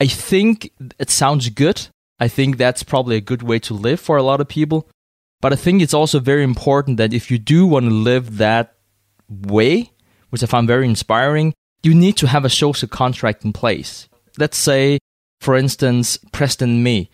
I 0.00 0.06
think 0.06 0.70
it 0.98 1.10
sounds 1.10 1.48
good. 1.50 1.88
I 2.18 2.28
think 2.28 2.56
that's 2.56 2.82
probably 2.82 3.16
a 3.16 3.20
good 3.20 3.42
way 3.42 3.58
to 3.60 3.74
live 3.74 4.00
for 4.00 4.16
a 4.16 4.22
lot 4.22 4.40
of 4.40 4.48
people. 4.48 4.88
But 5.40 5.52
I 5.52 5.56
think 5.56 5.82
it's 5.82 5.94
also 5.94 6.20
very 6.20 6.42
important 6.42 6.96
that 6.96 7.12
if 7.12 7.30
you 7.30 7.38
do 7.38 7.66
want 7.66 7.84
to 7.86 7.90
live 7.90 8.38
that 8.38 8.74
way, 9.28 9.92
which 10.30 10.42
I 10.42 10.46
found 10.46 10.68
very 10.68 10.86
inspiring, 10.86 11.52
you 11.82 11.94
need 11.94 12.16
to 12.16 12.26
have 12.26 12.44
a 12.44 12.50
social 12.50 12.88
contract 12.88 13.44
in 13.44 13.52
place. 13.52 14.08
Let's 14.38 14.58
say, 14.58 14.98
for 15.40 15.56
instance, 15.56 16.18
Preston 16.32 16.70
and 16.70 16.84
me. 16.84 17.10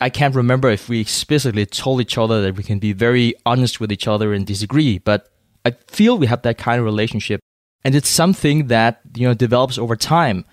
I 0.00 0.10
can't 0.10 0.34
remember 0.34 0.70
if 0.70 0.88
we 0.88 1.00
explicitly 1.00 1.66
told 1.66 2.00
each 2.00 2.18
other 2.18 2.42
that 2.42 2.56
we 2.56 2.62
can 2.62 2.78
be 2.78 2.92
very 2.92 3.34
honest 3.46 3.80
with 3.80 3.92
each 3.92 4.08
other 4.08 4.32
and 4.32 4.46
disagree, 4.46 4.98
but 4.98 5.28
I 5.64 5.72
feel 5.88 6.18
we 6.18 6.26
have 6.26 6.42
that 6.42 6.58
kind 6.58 6.78
of 6.78 6.84
relationship. 6.84 7.40
And 7.84 7.94
it's 7.94 8.08
something 8.08 8.68
that, 8.68 9.00
you 9.16 9.26
know, 9.26 9.34
develops 9.34 9.78
over 9.78 9.96
time 9.96 10.44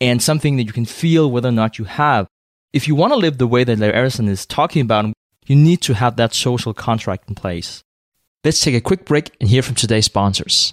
and 0.00 0.22
something 0.22 0.56
that 0.56 0.64
you 0.64 0.72
can 0.72 0.86
feel 0.86 1.30
whether 1.30 1.48
or 1.48 1.52
not 1.52 1.78
you 1.78 1.84
have. 1.84 2.26
If 2.72 2.88
you 2.88 2.94
want 2.94 3.12
to 3.12 3.18
live 3.18 3.38
the 3.38 3.46
way 3.46 3.64
that 3.64 3.78
Larry 3.78 4.06
is 4.06 4.46
talking 4.46 4.82
about, 4.82 5.12
you 5.46 5.56
need 5.56 5.82
to 5.82 5.94
have 5.94 6.16
that 6.16 6.34
social 6.34 6.72
contract 6.72 7.28
in 7.28 7.34
place. 7.34 7.82
Let's 8.44 8.60
take 8.60 8.74
a 8.74 8.80
quick 8.80 9.04
break 9.04 9.34
and 9.40 9.50
hear 9.50 9.62
from 9.62 9.74
today's 9.74 10.06
sponsors. 10.06 10.72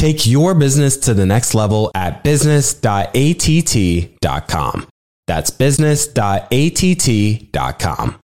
Take 0.00 0.26
your 0.26 0.54
business 0.54 0.96
to 0.96 1.12
the 1.12 1.26
next 1.26 1.54
level 1.54 1.90
at 1.94 2.24
business.att.com. 2.24 4.88
That's 5.26 5.50
business.att.com. 5.50 8.20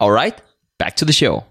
All 0.00 0.10
right, 0.10 0.40
back 0.78 0.96
to 0.96 1.04
the 1.04 1.12
show. 1.12 1.44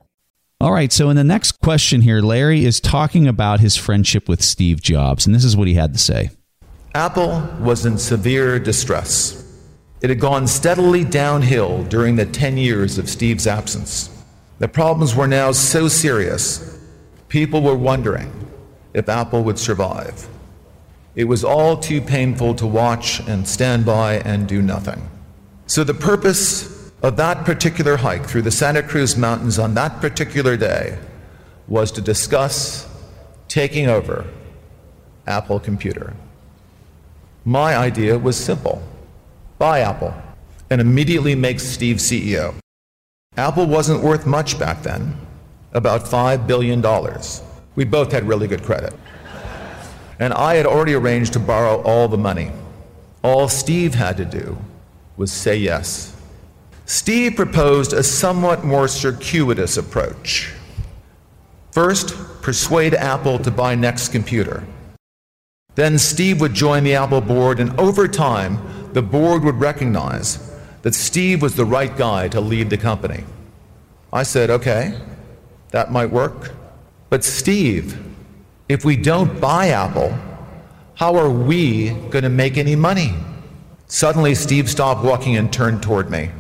All 0.60 0.72
right, 0.72 0.92
so 0.92 1.12
in 1.12 1.18
the 1.18 1.24
next 1.24 1.62
question 1.62 2.02
here, 2.02 2.20
Larry 2.20 2.66
is 2.66 2.80
talking 2.80 3.28
about 3.28 3.60
his 3.60 3.78
friendship 3.78 4.28
with 4.28 4.42
Steve 4.42 4.82
Jobs, 4.82 5.28
and 5.28 5.36
this 5.36 5.44
is 5.44 5.56
what 5.56 5.68
he 5.68 5.76
had 5.76 5.94
to 5.94 6.00
say. 6.00 6.32
Apple 6.96 7.48
was 7.60 7.86
in 7.86 8.00
severe 8.00 8.58
distress. 8.58 9.40
It 10.02 10.10
had 10.10 10.20
gone 10.20 10.48
steadily 10.48 11.04
downhill 11.04 11.84
during 11.84 12.16
the 12.16 12.26
10 12.26 12.58
years 12.58 12.98
of 12.98 13.08
Steve's 13.08 13.46
absence. 13.46 14.10
The 14.58 14.68
problems 14.68 15.14
were 15.14 15.28
now 15.28 15.52
so 15.52 15.88
serious, 15.88 16.80
people 17.30 17.62
were 17.62 17.78
wondering 17.78 18.44
if 18.94 19.10
Apple 19.10 19.44
would 19.44 19.60
survive. 19.60 20.28
It 21.16 21.26
was 21.26 21.44
all 21.44 21.78
too 21.78 22.02
painful 22.02 22.56
to 22.56 22.66
watch 22.66 23.20
and 23.28 23.48
stand 23.48 23.86
by 23.86 24.16
and 24.20 24.48
do 24.48 24.62
nothing. 24.62 25.10
So, 25.68 25.84
the 25.84 25.94
purpose 25.94 26.92
of 27.02 27.18
that 27.18 27.46
particular 27.46 27.98
hike 27.98 28.26
through 28.26 28.44
the 28.44 28.52
Santa 28.52 28.82
Cruz 28.82 29.16
Mountains 29.18 29.60
on 29.60 29.74
that 29.76 30.02
particular 30.02 30.58
day 30.58 30.98
was 31.68 31.92
to 31.92 32.02
discuss 32.02 32.90
taking 33.48 33.88
over 33.88 34.26
Apple 35.28 35.60
Computer. 35.60 36.14
My 37.46 37.76
idea 37.76 38.18
was 38.18 38.38
simple 38.38 38.82
buy 39.60 39.80
Apple 39.80 40.14
and 40.70 40.82
immediately 40.82 41.36
make 41.36 41.60
Steve 41.60 41.98
CEO. 41.98 42.56
Apple 43.38 43.66
wasn't 43.66 44.04
worth 44.04 44.26
much 44.26 44.60
back 44.60 44.84
then, 44.84 45.16
about 45.74 46.02
$5 46.02 46.48
billion. 46.48 46.82
We 47.76 47.86
both 47.86 48.12
had 48.12 48.28
really 48.28 48.48
good 48.48 48.64
credit. 48.64 48.94
And 50.20 50.34
I 50.34 50.56
had 50.56 50.66
already 50.66 50.94
arranged 50.94 51.34
to 51.34 51.40
borrow 51.40 51.82
all 51.82 52.08
the 52.08 52.18
money. 52.18 52.52
All 53.24 53.48
Steve 53.48 53.96
had 53.96 54.18
to 54.18 54.26
do 54.26 54.58
was 55.18 55.32
say 55.32 55.56
yes. 55.56 56.16
Steve 56.86 57.36
proposed 57.36 57.94
a 57.94 58.04
somewhat 58.04 58.64
more 58.64 58.88
circuitous 58.88 59.78
approach. 59.78 60.54
First, 61.72 62.16
persuade 62.42 62.94
Apple 62.94 63.40
to 63.40 63.50
buy 63.50 63.74
Next 63.74 64.10
Computer. 64.10 64.64
Then 65.76 65.98
Steve 65.98 66.40
would 66.40 66.54
join 66.54 66.84
the 66.84 66.96
Apple 66.96 67.22
board, 67.22 67.60
and 67.60 67.78
over 67.80 68.08
time, 68.08 68.60
the 68.94 69.02
board 69.02 69.44
would 69.44 69.56
recognize 69.56 70.52
that 70.84 70.94
Steve 70.94 71.42
was 71.42 71.56
the 71.56 71.66
right 71.66 71.96
guy 71.98 72.28
to 72.28 72.40
lead 72.40 72.70
the 72.70 72.78
company. 72.78 73.24
I 74.12 74.22
said, 74.24 74.52
okay, 74.52 75.00
that 75.72 75.92
might 75.92 76.12
work. 76.12 76.52
But 77.14 77.24
Steve, 77.24 78.04
if 78.68 78.84
we 78.84 78.96
don't 78.96 79.40
buy 79.40 79.68
Apple, 79.68 80.18
how 80.96 81.16
are 81.16 81.30
we 81.30 81.92
going 82.10 82.24
to 82.24 82.30
make 82.30 82.58
any 82.58 82.76
money? 82.76 83.14
Suddenly, 83.86 84.34
Steve 84.34 84.68
stopped 84.68 85.04
walking 85.04 85.38
and 85.38 85.54
turned 85.54 85.84
toward 85.84 86.10
me. 86.10 86.32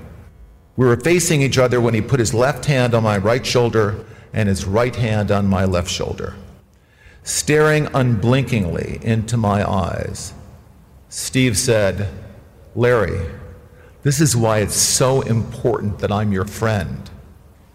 We 0.76 0.88
were 0.88 0.98
facing 0.98 1.44
each 1.44 1.60
other 1.60 1.80
when 1.80 1.94
he 1.94 2.02
put 2.02 2.20
his 2.20 2.34
left 2.34 2.66
hand 2.66 2.96
on 2.96 3.04
my 3.04 3.20
right 3.20 3.46
shoulder 3.46 4.04
and 4.34 4.50
his 4.50 4.66
right 4.66 4.96
hand 4.96 5.30
on 5.30 5.46
my 5.46 5.64
left 5.64 5.92
shoulder. 5.92 6.34
Staring 7.22 7.88
unblinkingly 7.94 9.00
into 9.04 9.38
my 9.38 9.64
eyes, 9.70 10.34
Steve 11.08 11.56
said, 11.56 12.10
Larry, 12.74 13.30
this 14.02 14.20
is 14.20 14.36
why 14.36 14.58
it's 14.58 14.74
so 14.74 15.22
important 15.22 16.00
that 16.00 16.12
I'm 16.12 16.32
your 16.32 16.46
friend. 16.46 17.12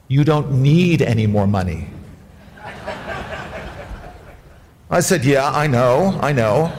You 0.08 0.24
don't 0.24 0.60
need 0.60 1.00
any 1.00 1.28
more 1.28 1.46
money. 1.46 1.90
I 4.90 5.00
said, 5.00 5.24
Yeah, 5.24 5.50
I 5.50 5.66
know, 5.66 6.18
I 6.22 6.32
know. 6.32 6.72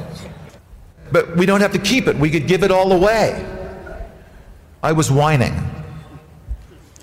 But 1.12 1.36
we 1.36 1.46
don't 1.46 1.62
have 1.62 1.74
to 1.74 1.80
keep 1.80 2.08
it. 2.08 2.16
We 2.16 2.30
could 2.30 2.48
give 2.48 2.64
it 2.64 2.72
all 2.72 2.92
away. 2.92 3.46
I 4.82 4.92
was 4.92 5.12
whining. 5.12 5.56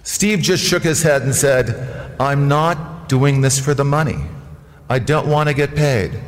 Steve 0.03 0.41
just 0.41 0.65
shook 0.65 0.85
his 0.85 1.03
head 1.03 1.23
and 1.23 1.35
said, 1.35 2.15
I'm 2.21 2.49
not 2.49 3.09
doing 3.09 3.41
this 3.41 3.59
for 3.59 3.75
the 3.75 3.85
money. 3.85 4.19
I 4.89 5.01
don't 5.01 5.27
want 5.27 5.49
to 5.49 5.55
get 5.55 5.75
paid. 5.75 6.21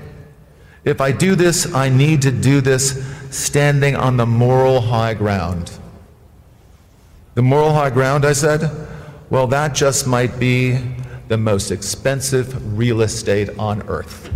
If 0.84 1.00
I 1.00 1.12
do 1.12 1.34
this, 1.34 1.72
I 1.74 1.88
need 1.88 2.22
to 2.22 2.30
do 2.32 2.60
this 2.60 3.04
standing 3.30 3.94
on 3.94 4.16
the 4.16 4.26
moral 4.26 4.80
high 4.80 5.14
ground. 5.14 5.70
The 7.34 7.42
moral 7.42 7.72
high 7.72 7.90
ground, 7.90 8.24
I 8.24 8.32
said? 8.32 8.70
Well, 9.30 9.46
that 9.48 9.74
just 9.74 10.06
might 10.06 10.38
be 10.40 10.78
the 11.28 11.36
most 11.36 11.70
expensive 11.70 12.76
real 12.76 13.02
estate 13.02 13.50
on 13.58 13.82
earth. 13.82 14.32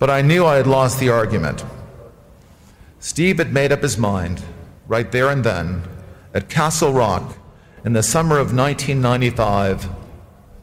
But 0.00 0.08
I 0.08 0.22
knew 0.22 0.46
I 0.46 0.56
had 0.56 0.66
lost 0.66 0.98
the 0.98 1.10
argument. 1.10 1.62
Steve 2.98 3.36
had 3.36 3.52
made 3.52 3.70
up 3.70 3.82
his 3.82 3.98
mind, 3.98 4.42
right 4.88 5.12
there 5.12 5.28
and 5.28 5.44
then, 5.44 5.82
at 6.34 6.48
Castle 6.48 6.92
Rock 6.92 7.36
in 7.84 7.92
the 7.92 8.02
summer 8.02 8.38
of 8.38 8.54
1995, 8.54 9.88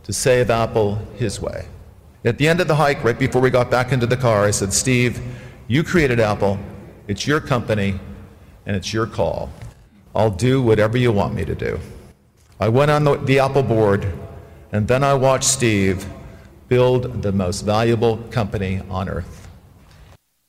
to 0.04 0.12
save 0.12 0.50
Apple 0.50 0.96
his 1.16 1.40
way. 1.40 1.68
At 2.26 2.40
the 2.40 2.48
end 2.48 2.62
of 2.62 2.68
the 2.68 2.76
hike, 2.76 3.04
right 3.04 3.18
before 3.18 3.40
we 3.40 3.52
got 3.52 3.70
back 3.70 3.92
into 3.92 4.08
the 4.08 4.18
car, 4.18 4.44
I 4.44 4.52
said, 4.52 4.74
Steve, 4.74 5.22
you 5.68 5.84
created 5.84 6.20
Apple, 6.20 6.58
it's 7.08 7.28
your 7.28 7.40
company, 7.40 8.00
and 8.66 8.76
it's 8.76 8.92
your 8.92 9.06
call. 9.06 9.52
I'll 10.16 10.32
do 10.32 10.64
whatever 10.64 10.98
you 10.98 11.12
want 11.12 11.36
me 11.36 11.46
to 11.46 11.54
do. 11.54 11.80
I 12.60 12.70
went 12.70 12.90
on 12.90 13.04
the, 13.04 13.18
the 13.18 13.38
Apple 13.38 13.62
board, 13.62 14.12
and 14.72 14.88
then 14.88 15.04
I 15.04 15.14
watched 15.14 15.46
Steve 15.46 16.08
build 16.68 17.22
the 17.22 17.32
most 17.32 17.62
valuable 17.62 18.18
company 18.32 18.82
on 18.90 19.10
earth. 19.10 19.48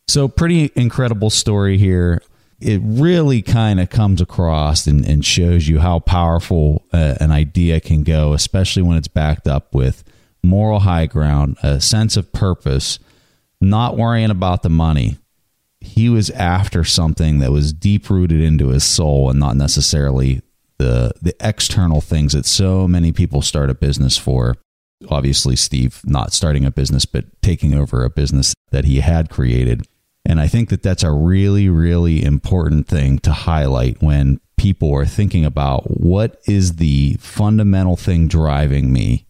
So, 0.08 0.26
pretty 0.26 0.70
incredible 0.74 1.30
story 1.30 1.76
here. 1.76 2.22
It 2.60 2.80
really 2.82 3.42
kind 3.42 3.78
of 3.78 3.88
comes 3.90 4.20
across 4.20 4.86
and, 4.86 5.04
and, 5.04 5.24
shows 5.24 5.68
you 5.68 5.78
how 5.78 6.00
powerful 6.00 6.84
uh, 6.92 7.14
an 7.20 7.30
idea 7.30 7.78
can 7.78 8.02
go, 8.02 8.32
especially 8.32 8.82
when 8.82 8.96
it's 8.96 9.06
backed 9.06 9.46
up 9.46 9.72
with 9.72 10.02
moral 10.42 10.80
high 10.80 11.06
ground, 11.06 11.56
a 11.62 11.80
sense 11.80 12.16
of 12.16 12.32
purpose, 12.32 12.98
not 13.60 13.96
worrying 13.96 14.30
about 14.30 14.62
the 14.62 14.70
money. 14.70 15.18
He 15.80 16.08
was 16.08 16.30
after 16.30 16.82
something 16.82 17.38
that 17.38 17.52
was 17.52 17.72
deep 17.72 18.10
rooted 18.10 18.40
into 18.40 18.68
his 18.68 18.82
soul 18.82 19.30
and 19.30 19.38
not 19.38 19.56
necessarily 19.56 20.42
the 20.78 21.12
the 21.20 21.34
external 21.40 22.00
things 22.00 22.32
that 22.32 22.46
so 22.46 22.88
many 22.88 23.12
people 23.12 23.42
start 23.42 23.70
a 23.70 23.74
business 23.74 24.16
for. 24.16 24.56
Obviously, 25.08 25.56
Steve 25.56 26.00
not 26.04 26.32
starting 26.32 26.64
a 26.64 26.70
business, 26.70 27.06
but 27.06 27.24
taking 27.42 27.74
over 27.74 28.04
a 28.04 28.10
business 28.10 28.54
that 28.70 28.84
he 28.84 29.00
had 29.00 29.30
created. 29.30 29.86
And 30.24 30.40
I 30.40 30.48
think 30.48 30.68
that 30.70 30.82
that's 30.82 31.02
a 31.02 31.12
really, 31.12 31.68
really 31.68 32.24
important 32.24 32.88
thing 32.88 33.18
to 33.20 33.32
highlight 33.32 34.02
when 34.02 34.40
people 34.58 34.92
are 34.92 35.06
thinking 35.06 35.44
about 35.44 35.84
what 36.00 36.40
is 36.46 36.76
the 36.76 37.14
fundamental 37.20 37.96
thing 37.96 38.28
driving 38.28 38.92
me 38.92 39.24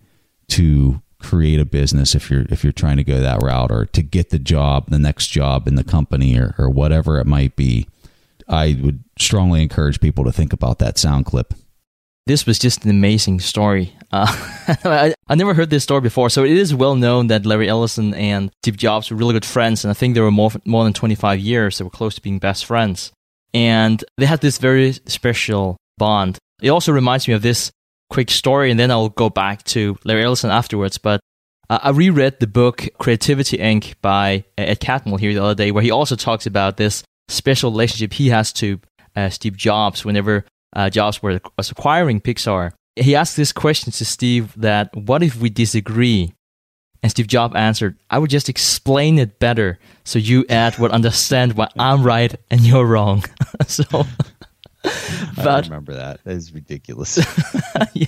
to 0.49 1.03
create 1.21 1.61
a 1.61 1.65
business 1.65 2.15
if 2.15 2.31
you're 2.31 2.47
if 2.49 2.63
you're 2.63 2.73
trying 2.73 2.97
to 2.97 3.05
go 3.05 3.21
that 3.21 3.43
route 3.43 3.71
or 3.71 3.85
to 3.85 4.03
get 4.03 4.31
the 4.31 4.39
job 4.39 4.89
the 4.89 4.99
next 4.99 5.27
job 5.27 5.67
in 5.67 5.75
the 5.75 5.85
company 5.85 6.39
or, 6.39 6.55
or 6.59 6.71
whatever 6.71 7.19
it 7.19 7.27
might 7.27 7.57
be 7.57 7.89
i 8.49 8.79
would 8.81 9.03
strongly 9.19 9.61
encourage 9.61 10.01
people 10.01 10.25
to 10.25 10.31
think 10.31 10.53
about 10.53 10.79
that 10.79 10.97
sound 10.97 11.27
clip 11.27 11.55
this 12.29 12.47
was 12.47 12.59
just 12.59 12.85
an 12.85 12.91
amazing 12.91 13.41
story. 13.41 13.93
Uh, 14.13 14.27
I, 14.85 15.15
I 15.29 15.35
never 15.35 15.55
heard 15.55 15.71
this 15.71 15.83
story 15.83 16.03
before, 16.03 16.29
so 16.29 16.45
it 16.45 16.53
is 16.53 16.75
well 16.75 16.95
known 16.95 17.29
that 17.29 17.47
Larry 17.47 17.69
Ellison 17.69 18.13
and 18.15 18.51
Steve 18.63 18.77
Jobs 18.77 19.11
were 19.11 19.17
really 19.17 19.33
good 19.33 19.47
friends, 19.47 19.83
and 19.83 19.91
I 19.91 19.95
think 19.95 20.15
they 20.15 20.21
were 20.21 20.31
more 20.31 20.53
more 20.65 20.85
than 20.85 20.93
25 20.93 21.41
years. 21.41 21.79
They 21.79 21.85
were 21.85 21.91
close 21.91 22.15
to 22.17 22.21
being 22.21 22.39
best 22.39 22.67
friends, 22.67 23.13
and 23.55 24.05
they 24.19 24.27
had 24.27 24.43
this 24.43 24.59
very 24.59 24.93
special 25.07 25.79
bond. 25.97 26.39
It 26.63 26.69
also 26.69 26.93
reminds 26.93 27.27
me 27.27 27.35
of 27.35 27.43
this 27.43 27.73
quick 28.11 28.31
story, 28.31 28.71
and 28.71 28.79
then 28.79 28.91
I'll 28.91 29.09
go 29.09 29.31
back 29.31 29.65
to 29.65 29.97
Larry 30.05 30.25
Ellison 30.25 30.51
afterwards. 30.51 30.99
But 30.99 31.21
uh, 31.71 31.79
I 31.83 31.91
reread 31.91 32.41
the 32.41 32.47
book 32.47 32.87
Creativity 32.99 33.57
Inc. 33.57 33.95
by 34.03 34.45
Ed 34.59 34.81
Catmull 34.81 35.19
here 35.19 35.33
the 35.33 35.43
other 35.43 35.55
day, 35.55 35.71
where 35.71 35.83
he 35.83 35.91
also 35.91 36.15
talks 36.15 36.47
about 36.47 36.77
this 36.77 37.03
special 37.29 37.71
relationship 37.71 38.13
he 38.13 38.29
has 38.29 38.53
to 38.55 38.81
uh, 39.17 39.31
Steve 39.31 39.57
Jobs 39.57 40.05
whenever 40.05 40.45
uh, 40.75 40.91
Jobs 40.91 41.23
was 41.23 41.41
acquiring 41.71 42.21
Pixar. 42.21 42.73
He 42.97 43.15
asked 43.15 43.37
this 43.37 43.53
question 43.53 43.93
to 43.93 44.05
Steve 44.05 44.53
that 44.57 44.95
what 44.95 45.23
if 45.23 45.37
we 45.37 45.51
disagree? 45.51 46.35
And 47.03 47.11
Steve 47.13 47.29
Jobs 47.29 47.55
answered, 47.55 47.97
I 48.11 48.19
would 48.19 48.31
just 48.31 48.49
explain 48.49 49.19
it 49.19 49.39
better 49.39 49.79
so 50.05 50.19
you, 50.19 50.45
Ed, 50.49 50.79
would 50.79 50.91
understand 50.91 51.53
why 51.53 51.69
I'm 51.79 52.03
right 52.03 52.35
and 52.51 52.61
you're 52.63 52.85
wrong. 52.85 53.25
so, 53.69 53.85
but, 55.37 55.47
I 55.47 55.61
remember 55.61 55.95
that. 55.95 56.25
That 56.25 56.35
is 56.35 56.53
ridiculous. 56.53 57.19
yeah. 57.95 58.07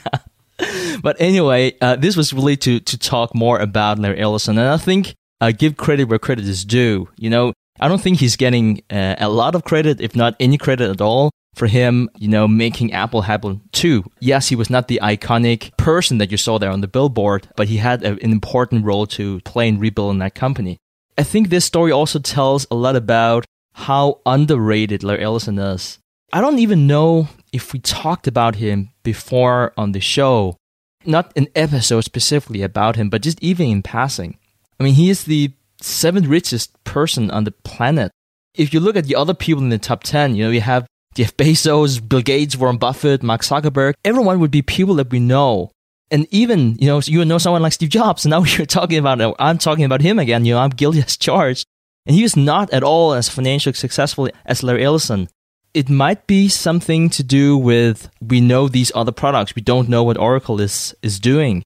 But 1.02 1.16
anyway, 1.20 1.76
uh, 1.80 1.96
this 1.96 2.16
was 2.16 2.32
really 2.32 2.56
to, 2.58 2.80
to 2.80 2.98
talk 2.98 3.34
more 3.34 3.58
about 3.60 3.98
Larry 3.98 4.18
Ellison. 4.18 4.58
And 4.58 4.68
I 4.68 4.76
think 4.76 5.14
uh, 5.40 5.52
give 5.52 5.76
credit 5.76 6.04
where 6.08 6.18
credit 6.18 6.46
is 6.46 6.64
due. 6.64 7.08
You 7.16 7.30
know, 7.30 7.52
I 7.78 7.88
don't 7.88 8.00
think 8.00 8.18
he's 8.18 8.36
getting 8.36 8.82
uh, 8.90 9.16
a 9.18 9.28
lot 9.28 9.54
of 9.54 9.64
credit, 9.64 10.00
if 10.00 10.14
not 10.14 10.34
any 10.40 10.58
credit 10.58 10.90
at 10.90 11.00
all, 11.00 11.30
for 11.60 11.66
him, 11.66 12.08
you 12.16 12.26
know, 12.26 12.48
making 12.48 12.90
Apple 12.94 13.20
happen 13.20 13.60
too. 13.70 14.02
Yes, 14.18 14.48
he 14.48 14.56
was 14.56 14.70
not 14.70 14.88
the 14.88 14.98
iconic 15.02 15.76
person 15.76 16.16
that 16.16 16.30
you 16.30 16.38
saw 16.38 16.58
there 16.58 16.70
on 16.70 16.80
the 16.80 16.88
billboard, 16.88 17.48
but 17.54 17.68
he 17.68 17.76
had 17.76 18.02
a, 18.02 18.12
an 18.12 18.32
important 18.32 18.86
role 18.86 19.06
to 19.08 19.40
play 19.40 19.68
in 19.68 19.78
rebuilding 19.78 20.20
that 20.20 20.34
company. 20.34 20.78
I 21.18 21.22
think 21.22 21.50
this 21.50 21.66
story 21.66 21.92
also 21.92 22.18
tells 22.18 22.66
a 22.70 22.74
lot 22.74 22.96
about 22.96 23.44
how 23.74 24.22
underrated 24.24 25.04
Larry 25.04 25.22
Ellison 25.22 25.58
is. 25.58 25.98
I 26.32 26.40
don't 26.40 26.58
even 26.58 26.86
know 26.86 27.28
if 27.52 27.74
we 27.74 27.78
talked 27.78 28.26
about 28.26 28.54
him 28.54 28.88
before 29.02 29.74
on 29.76 29.92
the 29.92 30.00
show, 30.00 30.56
not 31.04 31.30
an 31.36 31.48
episode 31.54 32.04
specifically 32.04 32.62
about 32.62 32.96
him, 32.96 33.10
but 33.10 33.20
just 33.20 33.42
even 33.42 33.66
in 33.66 33.82
passing. 33.82 34.38
I 34.78 34.84
mean, 34.84 34.94
he 34.94 35.10
is 35.10 35.24
the 35.24 35.52
seventh 35.82 36.26
richest 36.26 36.82
person 36.84 37.30
on 37.30 37.44
the 37.44 37.52
planet. 37.52 38.10
If 38.54 38.72
you 38.72 38.80
look 38.80 38.96
at 38.96 39.04
the 39.04 39.16
other 39.16 39.34
people 39.34 39.62
in 39.62 39.68
the 39.68 39.76
top 39.76 40.04
10, 40.04 40.36
you 40.36 40.44
know, 40.44 40.50
you 40.50 40.62
have 40.62 40.86
Jeff 41.20 41.36
Bezos, 41.36 42.00
Bill 42.08 42.22
Gates, 42.22 42.56
Warren 42.56 42.78
Buffett, 42.78 43.22
Mark 43.22 43.42
Zuckerberg, 43.42 43.92
everyone 44.06 44.40
would 44.40 44.50
be 44.50 44.62
people 44.62 44.94
that 44.94 45.10
we 45.10 45.20
know. 45.20 45.70
And 46.10 46.26
even, 46.30 46.78
you 46.80 46.86
know, 46.86 47.02
you 47.04 47.22
know 47.26 47.36
someone 47.36 47.60
like 47.60 47.74
Steve 47.74 47.90
Jobs. 47.90 48.24
Now 48.26 48.42
you're 48.42 48.64
talking 48.64 48.96
about, 48.96 49.20
uh, 49.20 49.34
I'm 49.38 49.58
talking 49.58 49.84
about 49.84 50.00
him 50.00 50.18
again. 50.18 50.46
You 50.46 50.54
know, 50.54 50.60
I'm 50.60 50.70
guilty 50.70 51.00
as 51.02 51.18
charged. 51.18 51.66
And 52.06 52.16
he 52.16 52.24
is 52.24 52.38
not 52.38 52.72
at 52.72 52.82
all 52.82 53.12
as 53.12 53.28
financially 53.28 53.74
successful 53.74 54.30
as 54.46 54.62
Larry 54.62 54.82
Ellison. 54.82 55.28
It 55.74 55.90
might 55.90 56.26
be 56.26 56.48
something 56.48 57.10
to 57.10 57.22
do 57.22 57.54
with 57.54 58.08
we 58.22 58.40
know 58.40 58.66
these 58.66 58.90
other 58.94 59.12
products. 59.12 59.54
We 59.54 59.60
don't 59.60 59.90
know 59.90 60.02
what 60.02 60.16
Oracle 60.16 60.58
is, 60.58 60.94
is 61.02 61.20
doing. 61.20 61.62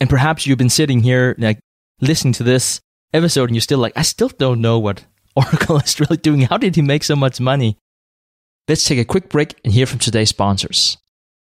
And 0.00 0.10
perhaps 0.10 0.48
you've 0.48 0.58
been 0.58 0.68
sitting 0.68 0.98
here 0.98 1.36
like 1.38 1.60
listening 2.00 2.34
to 2.34 2.42
this 2.42 2.80
episode 3.14 3.50
and 3.50 3.54
you're 3.54 3.60
still 3.60 3.78
like, 3.78 3.92
I 3.94 4.02
still 4.02 4.30
don't 4.30 4.60
know 4.60 4.80
what 4.80 5.04
Oracle 5.36 5.76
is 5.76 6.00
really 6.00 6.16
doing. 6.16 6.40
How 6.40 6.56
did 6.56 6.74
he 6.74 6.82
make 6.82 7.04
so 7.04 7.14
much 7.14 7.38
money? 7.38 7.78
Let's 8.68 8.82
take 8.82 8.98
a 8.98 9.04
quick 9.04 9.28
break 9.28 9.54
and 9.64 9.72
hear 9.72 9.86
from 9.86 10.00
today's 10.00 10.30
sponsors. 10.30 10.98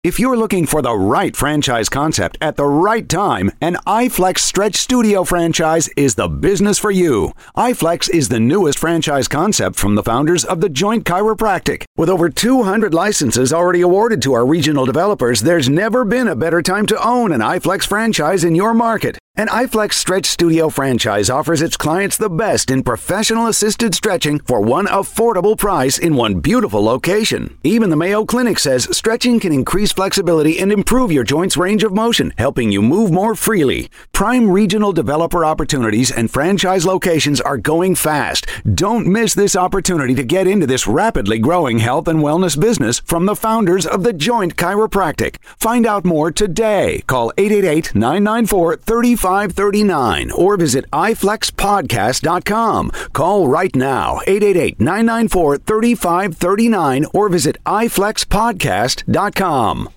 If 0.03 0.19
you're 0.19 0.37
looking 0.37 0.67
for 0.67 0.83
the 0.83 0.97
right 0.97 1.37
franchise 1.37 1.89
concept 1.89 2.37
at 2.41 2.57
the 2.57 2.67
right 2.67 3.09
time, 3.09 3.53
an 3.61 3.77
iFlex 3.87 4.39
Stretch 4.39 4.75
Studio 4.75 5.23
franchise 5.23 5.89
is 5.97 6.17
the 6.17 6.29
business 6.29 6.81
for 6.81 6.91
you. 6.91 7.33
iFlex 7.57 8.11
is 8.11 8.29
the 8.29 8.41
newest 8.41 8.79
franchise 8.79 9.29
concept 9.29 9.77
from 9.77 9.95
the 9.95 10.03
founders 10.03 10.45
of 10.45 10.61
The 10.61 10.69
Joint 10.69 11.05
Chiropractic. 11.05 11.86
With 11.97 12.11
over 12.11 12.29
200 12.29 12.93
licenses 12.93 13.55
already 13.55 13.81
awarded 13.81 14.21
to 14.23 14.35
our 14.35 14.45
regional 14.45 14.85
developers, 14.85 15.41
there's 15.41 15.71
never 15.71 16.05
been 16.05 16.29
a 16.29 16.37
better 16.37 16.61
time 16.61 16.85
to 16.89 17.03
own 17.03 17.33
an 17.33 17.41
iFlex 17.41 17.87
franchise 17.87 18.45
in 18.45 18.55
your 18.55 18.75
market. 18.75 19.17
An 19.39 19.49
iFlex 19.49 19.93
Stretch 19.93 20.25
Studio 20.25 20.71
franchise 20.71 21.29
offers 21.29 21.61
its 21.61 21.77
clients 21.77 22.17
the 22.17 22.31
best 22.31 22.71
in 22.71 22.83
professional 22.83 23.49
assisted 23.49 23.95
stretching 23.95 24.39
for 24.39 24.63
one 24.63 24.87
affordable 24.87 25.59
price 25.59 25.99
in 25.99 26.17
one 26.17 26.41
beautiful 26.41 26.83
location. 26.83 27.59
Even 27.63 27.91
the 27.91 27.97
Mayo 27.97 28.25
Clinic 28.25 28.59
says 28.59 28.89
stretching 28.97 29.39
can 29.39 29.53
increase 29.53 29.93
flexibility 29.93 30.59
and 30.59 30.73
improve 30.73 31.13
your 31.13 31.23
joints' 31.23 31.59
range 31.59 31.85
of 31.85 31.93
motion, 31.93 32.33
helping 32.39 32.73
you 32.73 32.81
move 32.81 33.11
more 33.11 33.35
freely. 33.35 33.91
Prime 34.13 34.51
regional 34.51 34.95
developer 34.95 35.45
opportunities 35.45 36.11
and 36.11 36.31
franchise 36.31 36.87
locations 36.87 37.39
are 37.39 37.59
going 37.59 37.95
fast. 37.95 38.47
Don't 38.75 39.07
miss 39.07 39.35
this 39.35 39.55
opportunity 39.55 40.15
to 40.15 40.25
get 40.25 40.47
into 40.47 40.67
this 40.67 40.87
rapidly 40.87 41.39
growing 41.39 41.81
health 41.87 42.09
and 42.09 42.19
wellness 42.19 42.61
business 42.61 42.99
from 42.99 43.27
the 43.27 43.37
founders 43.37 43.87
of 43.87 44.03
The 44.03 44.13
Joint 44.13 44.57
Chiropractic. 44.57 45.37
Find 45.57 45.87
out 45.87 46.05
more 46.05 46.33
today. 46.33 47.05
Call 47.07 47.33
888 47.39 47.95
994 47.95 48.79
3539 48.79 50.33
or 50.33 50.57
visit 50.57 50.91
iflexpodcast.com. 50.91 52.91
Call 53.13 53.47
right 53.47 53.77
now 53.77 54.21
888 54.27 54.81
994 54.81 55.59
3539 55.59 57.07
or 57.15 57.29
visit 57.29 57.57
iflexpodcast.com. 57.65 59.89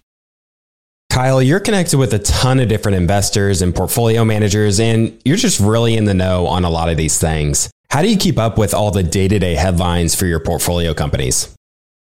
Kyle, 1.11 1.41
you're 1.41 1.59
connected 1.59 1.97
with 1.97 2.13
a 2.13 2.19
ton 2.19 2.59
of 2.59 2.69
different 2.69 2.95
investors 2.95 3.63
and 3.63 3.73
portfolio 3.73 4.23
managers, 4.23 4.79
and 4.79 5.19
you're 5.25 5.37
just 5.37 5.59
really 5.59 5.97
in 5.97 6.05
the 6.05 6.13
know 6.13 6.45
on 6.45 6.63
a 6.63 6.69
lot 6.69 6.87
of 6.87 6.97
these 6.97 7.17
things. 7.17 7.71
How 7.89 8.03
do 8.03 8.09
you 8.09 8.17
keep 8.17 8.37
up 8.37 8.59
with 8.59 8.75
all 8.75 8.91
the 8.91 9.01
day 9.01 9.27
to 9.27 9.39
day 9.39 9.55
headlines 9.55 10.13
for 10.13 10.27
your 10.27 10.39
portfolio 10.39 10.93
companies? 10.93 11.55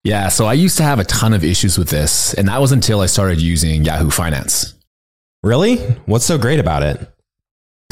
Yeah, 0.03 0.27
so 0.27 0.45
I 0.45 0.53
used 0.53 0.77
to 0.77 0.83
have 0.83 0.99
a 0.99 1.05
ton 1.05 1.33
of 1.33 1.43
issues 1.45 1.77
with 1.77 1.89
this, 1.89 2.33
and 2.33 2.49
that 2.49 2.59
was 2.59 2.73
until 2.73 2.99
I 2.99 3.05
started 3.05 3.39
using 3.39 3.85
Yahoo 3.85 4.09
Finance. 4.09 4.75
Really? 5.43 5.77
What's 6.05 6.25
so 6.25 6.37
great 6.37 6.59
about 6.59 6.83
it? 6.83 7.09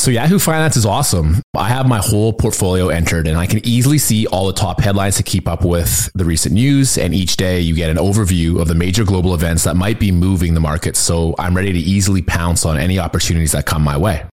So 0.01 0.09
Yahoo 0.09 0.39
Finance 0.39 0.77
is 0.77 0.85
awesome. 0.85 1.43
I 1.55 1.67
have 1.67 1.87
my 1.87 1.99
whole 1.99 2.33
portfolio 2.33 2.89
entered 2.89 3.27
and 3.27 3.37
I 3.37 3.45
can 3.45 3.63
easily 3.63 3.99
see 3.99 4.25
all 4.25 4.47
the 4.47 4.53
top 4.53 4.79
headlines 4.81 5.17
to 5.17 5.23
keep 5.23 5.47
up 5.47 5.63
with 5.63 6.09
the 6.15 6.25
recent 6.25 6.55
news. 6.55 6.97
And 6.97 7.13
each 7.13 7.37
day 7.37 7.59
you 7.59 7.75
get 7.75 7.91
an 7.91 7.97
overview 7.97 8.59
of 8.59 8.67
the 8.67 8.73
major 8.73 9.03
global 9.03 9.35
events 9.35 9.63
that 9.65 9.75
might 9.75 9.99
be 9.99 10.11
moving 10.11 10.55
the 10.55 10.59
market. 10.59 10.95
So 10.95 11.35
I'm 11.37 11.55
ready 11.55 11.71
to 11.71 11.77
easily 11.77 12.23
pounce 12.23 12.65
on 12.65 12.79
any 12.79 12.97
opportunities 12.97 13.51
that 13.51 13.67
come 13.67 13.83
my 13.83 13.95
way. 13.95 14.25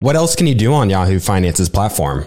What 0.00 0.16
else 0.16 0.34
can 0.34 0.48
you 0.48 0.54
do 0.56 0.72
on 0.74 0.90
Yahoo 0.90 1.20
Finance's 1.20 1.68
platform? 1.68 2.26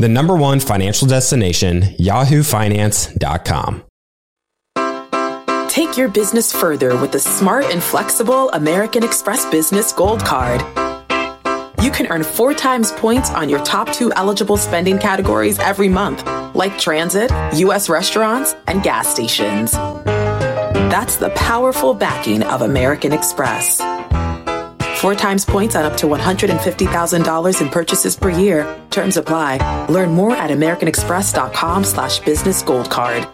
The 0.00 0.08
number 0.08 0.34
one 0.34 0.60
financial 0.60 1.06
destination, 1.06 1.82
yahoofinance.com. 1.82 3.84
Take 5.68 5.96
your 5.96 6.08
business 6.08 6.52
further 6.52 7.00
with 7.00 7.12
the 7.12 7.20
smart 7.20 7.66
and 7.66 7.80
flexible 7.80 8.50
American 8.50 9.04
Express 9.04 9.48
Business 9.50 9.92
Gold 9.92 10.24
Card 10.24 10.62
you 11.82 11.90
can 11.90 12.08
earn 12.08 12.22
four 12.22 12.52
times 12.52 12.92
points 12.92 13.30
on 13.30 13.48
your 13.48 13.64
top 13.64 13.90
two 13.90 14.12
eligible 14.12 14.58
spending 14.58 14.98
categories 14.98 15.58
every 15.58 15.88
month, 15.88 16.26
like 16.54 16.78
transit, 16.78 17.32
U.S. 17.54 17.88
restaurants, 17.88 18.54
and 18.66 18.82
gas 18.82 19.08
stations. 19.08 19.72
That's 19.72 21.16
the 21.16 21.30
powerful 21.30 21.94
backing 21.94 22.42
of 22.42 22.60
American 22.60 23.14
Express. 23.14 23.80
Four 25.00 25.14
times 25.14 25.46
points 25.46 25.76
on 25.76 25.86
up 25.86 25.96
to 25.96 26.06
$150,000 26.08 27.60
in 27.62 27.68
purchases 27.70 28.14
per 28.14 28.28
year. 28.28 28.78
Terms 28.90 29.16
apply. 29.16 29.86
Learn 29.88 30.12
more 30.12 30.36
at 30.36 30.50
americanexpress.com 30.50 31.84
slash 31.84 32.18
business 32.18 32.60
gold 32.60 32.90
card. 32.90 33.26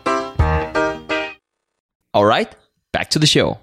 All 2.15 2.25
right, 2.25 2.55
back 2.93 3.11
to 3.11 3.19
the 3.19 3.27
show. 3.27 3.59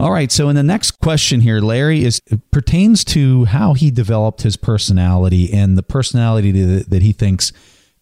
All 0.00 0.10
right. 0.10 0.32
So, 0.32 0.48
in 0.48 0.56
the 0.56 0.64
next 0.64 0.98
question 0.98 1.40
here, 1.40 1.60
Larry 1.60 2.04
is 2.04 2.20
pertains 2.50 3.04
to 3.04 3.44
how 3.44 3.74
he 3.74 3.92
developed 3.92 4.42
his 4.42 4.56
personality 4.56 5.52
and 5.52 5.78
the 5.78 5.84
personality 5.84 6.50
that, 6.50 6.90
that 6.90 7.02
he 7.02 7.12
thinks 7.12 7.52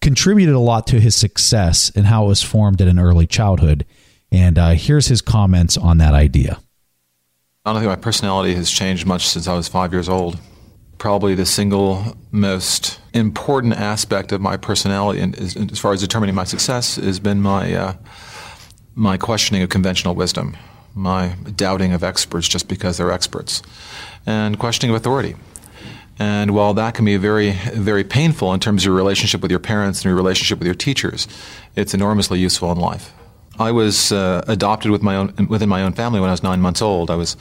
contributed 0.01 0.55
a 0.55 0.59
lot 0.59 0.87
to 0.87 0.99
his 0.99 1.15
success 1.15 1.93
and 1.95 2.07
how 2.07 2.25
it 2.25 2.29
was 2.29 2.43
formed 2.43 2.81
at 2.81 2.89
an 2.89 2.99
early 2.99 3.27
childhood. 3.27 3.85
And 4.33 4.59
uh, 4.59 4.71
here's 4.71 5.09
his 5.09 5.21
comments 5.21 5.77
on 5.77 5.99
that 5.99 6.15
idea. 6.15 6.59
I 7.65 7.73
don't 7.73 7.81
think 7.81 7.91
my 7.91 7.97
personality 7.97 8.55
has 8.55 8.71
changed 8.71 9.07
much 9.07 9.29
since 9.29 9.47
I 9.47 9.55
was 9.55 9.69
five 9.69 9.93
years 9.93 10.09
old. 10.09 10.39
Probably 10.99 11.35
the 11.35 11.47
single 11.47 12.17
most 12.31 13.01
important 13.15 13.75
aspect 13.75 14.33
of 14.33 14.41
my 14.41 14.57
personality, 14.57 15.21
and 15.21 15.39
as 15.39 15.79
far 15.79 15.93
as 15.93 16.01
determining 16.01 16.35
my 16.35 16.45
success, 16.45 16.97
has 16.97 17.21
been 17.21 17.41
my 17.41 17.75
uh, 17.75 17.95
my 18.95 19.17
questioning 19.17 19.63
of 19.63 19.69
conventional 19.69 20.15
wisdom 20.15 20.57
my 20.95 21.35
doubting 21.57 21.93
of 21.93 22.05
experts 22.05 22.49
just 22.49 22.69
because 22.69 22.99
they're 22.99 23.13
experts, 23.13 23.63
and 24.27 24.59
questioning 24.59 24.95
of 24.95 25.01
authority. 25.01 25.35
And 26.19 26.53
while 26.53 26.75
that 26.75 26.95
can 26.95 27.05
be 27.05 27.17
very, 27.17 27.53
very 27.53 28.05
painful 28.05 28.53
in 28.53 28.61
terms 28.61 28.83
of 28.83 28.87
your 28.87 28.95
relationship 28.95 29.41
with 29.41 29.51
your 29.51 29.61
parents 29.61 30.01
and 30.01 30.05
your 30.07 30.15
relationship 30.15 30.59
with 30.59 30.67
your 30.67 30.75
teachers, 30.75 31.27
it's 31.75 31.95
enormously 31.95 32.39
useful 32.39 32.71
in 32.71 32.79
life. 32.79 33.13
I 33.69 33.71
was 33.73 34.13
uh, 34.13 34.45
adopted 34.49 34.91
with 34.91 35.03
my 35.03 35.17
own, 35.17 35.29
within 35.49 35.69
my 35.69 35.83
own 35.83 35.93
family 35.93 36.21
when 36.21 36.29
I 36.29 36.33
was 36.33 36.43
nine 36.43 36.61
months 36.61 36.83
old. 36.83 37.11
I 37.11 37.17
was, 37.17 37.37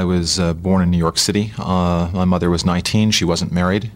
I 0.00 0.04
was 0.04 0.38
uh, 0.38 0.54
born 0.54 0.80
in 0.82 0.90
New 0.90 1.02
York 1.06 1.18
City. 1.18 1.52
Uh, 1.58 2.08
my 2.12 2.24
mother 2.24 2.48
was 2.50 2.64
19. 2.64 3.10
She 3.10 3.24
wasn't 3.24 3.52
married. 3.52 3.90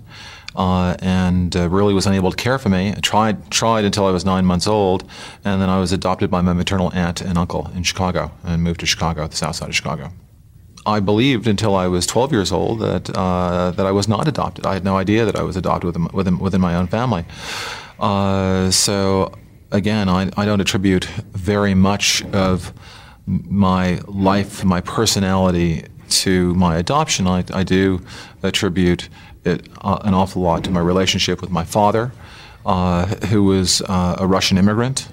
uh, 0.56 0.96
and 1.00 1.54
uh, 1.56 1.68
really 1.68 1.94
was 1.94 2.06
unable 2.06 2.30
to 2.30 2.37
care 2.37 2.59
for 2.59 2.68
me. 2.68 2.90
I 2.90 3.00
tried 3.00 3.50
tried 3.50 3.85
until 3.85 4.06
I 4.06 4.11
was 4.11 4.24
nine 4.24 4.44
months 4.44 4.66
old, 4.66 5.04
and 5.44 5.61
then 5.61 5.68
I 5.68 5.78
was 5.78 5.92
adopted 5.92 6.30
by 6.30 6.40
my 6.40 6.52
maternal 6.52 6.90
aunt 6.92 7.20
and 7.20 7.38
uncle 7.38 7.70
in 7.74 7.83
Chicago, 7.83 8.33
and 8.44 8.62
moved 8.62 8.80
to 8.80 8.87
Chicago, 8.87 9.26
the 9.26 9.37
south 9.37 9.56
side 9.56 9.68
of 9.68 9.74
Chicago. 9.74 10.12
I 10.87 10.98
believed 11.00 11.46
until 11.46 11.76
I 11.76 11.87
was 11.87 12.06
12 12.06 12.33
years 12.33 12.52
old 12.52 12.80
that 12.80 13.11
uh, 13.11 13.70
that 13.72 13.87
I 13.87 13.92
was 13.92 14.09
not 14.09 14.26
adopted. 14.26 14.66
I 14.66 14.74
had 14.74 14.85
no 14.85 14.96
idea 14.96 15.24
that 15.24 15.37
I 15.37 15.42
was 15.42 15.56
adopted 15.56 15.85
within 15.85 16.09
within, 16.12 16.38
within 16.38 16.61
my 16.61 16.74
own 16.74 16.88
family. 16.88 17.24
Uh, 17.98 18.70
so 18.70 19.33
again, 19.70 20.09
I, 20.09 20.30
I 20.37 20.44
don't 20.44 20.61
attribute 20.61 21.04
very 21.04 21.74
much 21.74 22.22
of 22.33 22.72
my 23.26 24.00
life, 24.06 24.64
my 24.64 24.80
personality 24.80 25.85
to 26.09 26.54
my 26.54 26.76
adoption. 26.76 27.26
I, 27.26 27.44
I 27.52 27.62
do 27.62 28.02
attribute 28.42 29.09
it 29.44 29.68
uh, 29.80 29.98
an 30.02 30.14
awful 30.14 30.42
lot 30.42 30.64
to 30.64 30.70
my 30.70 30.80
relationship 30.80 31.40
with 31.40 31.50
my 31.50 31.64
father, 31.64 32.12
uh, 32.66 33.06
who 33.26 33.44
was 33.44 33.80
uh, 33.83 34.16
a 34.18 34.26
Russian 34.26 34.59
immigrant, 34.59 35.09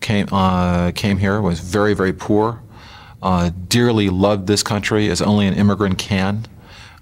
came 0.00 0.26
uh, 0.32 0.90
came 0.92 1.18
here, 1.18 1.40
was 1.40 1.60
very 1.60 1.94
very 1.94 2.12
poor, 2.12 2.60
uh, 3.22 3.50
dearly 3.68 4.10
loved 4.10 4.46
this 4.46 4.62
country 4.62 5.08
as 5.08 5.22
only 5.22 5.46
an 5.46 5.54
immigrant 5.54 5.98
can. 5.98 6.46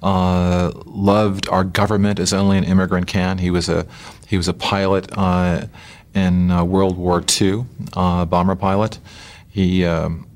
Uh, 0.02 0.72
loved 0.84 1.48
our 1.48 1.62
government 1.62 2.18
as 2.18 2.32
only 2.32 2.58
an 2.58 2.64
immigrant 2.64 3.06
can. 3.06 3.38
He 3.38 3.50
was 3.50 3.68
a 3.68 3.86
he 4.26 4.36
was 4.36 4.48
a 4.48 4.52
pilot 4.52 5.16
in 6.14 6.48
World 6.68 6.96
War 6.96 7.22
II, 7.40 7.64
bomber 7.94 8.56
pilot. 8.56 8.98
He 9.48 9.84
um, 9.84 10.26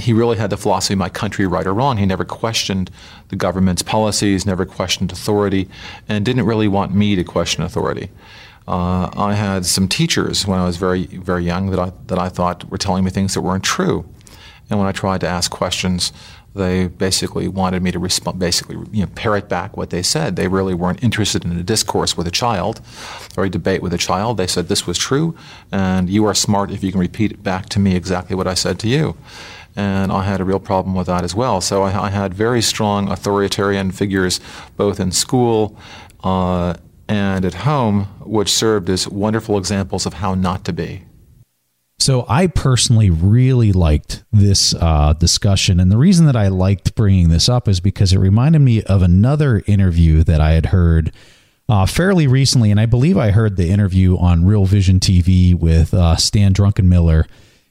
he 0.00 0.12
really 0.12 0.36
had 0.36 0.50
the 0.50 0.56
philosophy 0.56 0.94
my 0.94 1.08
country 1.08 1.46
right 1.46 1.66
or 1.66 1.72
wrong. 1.72 1.96
He 1.98 2.06
never 2.06 2.24
questioned 2.24 2.90
the 3.28 3.36
government's 3.36 3.82
policies, 3.82 4.44
never 4.44 4.64
questioned 4.66 5.12
authority, 5.12 5.68
and 6.08 6.24
didn't 6.24 6.46
really 6.46 6.68
want 6.68 6.94
me 6.94 7.14
to 7.16 7.24
question 7.24 7.62
authority. 7.62 8.10
Uh, 8.66 9.10
I 9.16 9.34
had 9.34 9.66
some 9.66 9.88
teachers 9.88 10.46
when 10.46 10.58
I 10.58 10.64
was 10.64 10.78
very, 10.78 11.06
very 11.06 11.44
young 11.44 11.70
that 11.70 11.78
I, 11.78 11.92
that 12.06 12.18
I 12.18 12.28
thought 12.28 12.68
were 12.70 12.78
telling 12.78 13.04
me 13.04 13.10
things 13.10 13.34
that 13.34 13.42
weren't 13.42 13.64
true. 13.64 14.08
And 14.70 14.78
when 14.78 14.88
I 14.88 14.92
tried 14.92 15.20
to 15.20 15.28
ask 15.28 15.50
questions, 15.50 16.12
they 16.54 16.86
basically 16.86 17.48
wanted 17.48 17.82
me 17.82 17.90
to 17.90 17.98
respond, 17.98 18.38
basically, 18.38 18.76
you 18.92 19.02
know, 19.02 19.10
parrot 19.14 19.48
back 19.48 19.76
what 19.76 19.90
they 19.90 20.02
said. 20.02 20.36
They 20.36 20.48
really 20.48 20.74
weren't 20.74 21.02
interested 21.02 21.44
in 21.44 21.56
a 21.56 21.62
discourse 21.62 22.16
with 22.16 22.26
a 22.26 22.30
child 22.30 22.80
or 23.36 23.44
a 23.44 23.50
debate 23.50 23.82
with 23.82 23.92
a 23.92 23.98
child. 23.98 24.36
They 24.36 24.46
said 24.46 24.68
this 24.68 24.86
was 24.86 24.96
true, 24.96 25.36
and 25.72 26.08
you 26.08 26.24
are 26.26 26.34
smart 26.34 26.70
if 26.70 26.84
you 26.84 26.92
can 26.92 27.00
repeat 27.00 27.32
it 27.32 27.42
back 27.42 27.68
to 27.70 27.80
me 27.80 27.96
exactly 27.96 28.36
what 28.36 28.46
I 28.46 28.54
said 28.54 28.78
to 28.80 28.88
you 28.88 29.16
and 29.76 30.12
I 30.12 30.22
had 30.22 30.40
a 30.40 30.44
real 30.44 30.60
problem 30.60 30.94
with 30.94 31.08
that 31.08 31.24
as 31.24 31.34
well. 31.34 31.60
So 31.60 31.82
I, 31.82 32.06
I 32.06 32.10
had 32.10 32.32
very 32.32 32.62
strong 32.62 33.10
authoritarian 33.10 33.90
figures 33.90 34.40
both 34.76 35.00
in 35.00 35.10
school 35.10 35.76
uh, 36.22 36.74
and 37.08 37.44
at 37.44 37.54
home, 37.54 38.04
which 38.20 38.50
served 38.50 38.88
as 38.88 39.08
wonderful 39.08 39.58
examples 39.58 40.06
of 40.06 40.14
how 40.14 40.34
not 40.34 40.64
to 40.66 40.72
be. 40.72 41.04
So 41.98 42.26
I 42.28 42.48
personally 42.48 43.08
really 43.08 43.72
liked 43.72 44.24
this 44.32 44.74
uh, 44.74 45.14
discussion, 45.14 45.80
and 45.80 45.90
the 45.90 45.96
reason 45.96 46.26
that 46.26 46.36
I 46.36 46.48
liked 46.48 46.94
bringing 46.94 47.30
this 47.30 47.48
up 47.48 47.68
is 47.68 47.80
because 47.80 48.12
it 48.12 48.18
reminded 48.18 48.60
me 48.60 48.82
of 48.82 49.02
another 49.02 49.62
interview 49.66 50.22
that 50.24 50.40
I 50.40 50.52
had 50.52 50.66
heard 50.66 51.12
uh, 51.68 51.86
fairly 51.86 52.26
recently, 52.26 52.70
and 52.70 52.78
I 52.78 52.86
believe 52.86 53.16
I 53.16 53.30
heard 53.30 53.56
the 53.56 53.70
interview 53.70 54.18
on 54.18 54.44
Real 54.44 54.66
Vision 54.66 55.00
TV 55.00 55.54
with 55.54 55.94
uh, 55.94 56.16
Stan 56.16 56.52
Druckenmiller, 56.52 57.26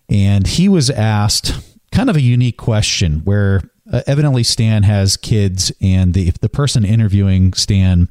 and 0.09 0.47
he 0.47 0.67
was 0.67 0.89
asked 0.89 1.53
kind 1.91 2.09
of 2.09 2.15
a 2.15 2.21
unique 2.21 2.57
question 2.57 3.19
where 3.19 3.61
uh, 3.91 4.01
evidently 4.07 4.43
Stan 4.43 4.83
has 4.83 5.15
kids, 5.17 5.71
and 5.79 6.13
the 6.13 6.31
the 6.41 6.49
person 6.49 6.85
interviewing 6.85 7.53
Stan. 7.53 8.09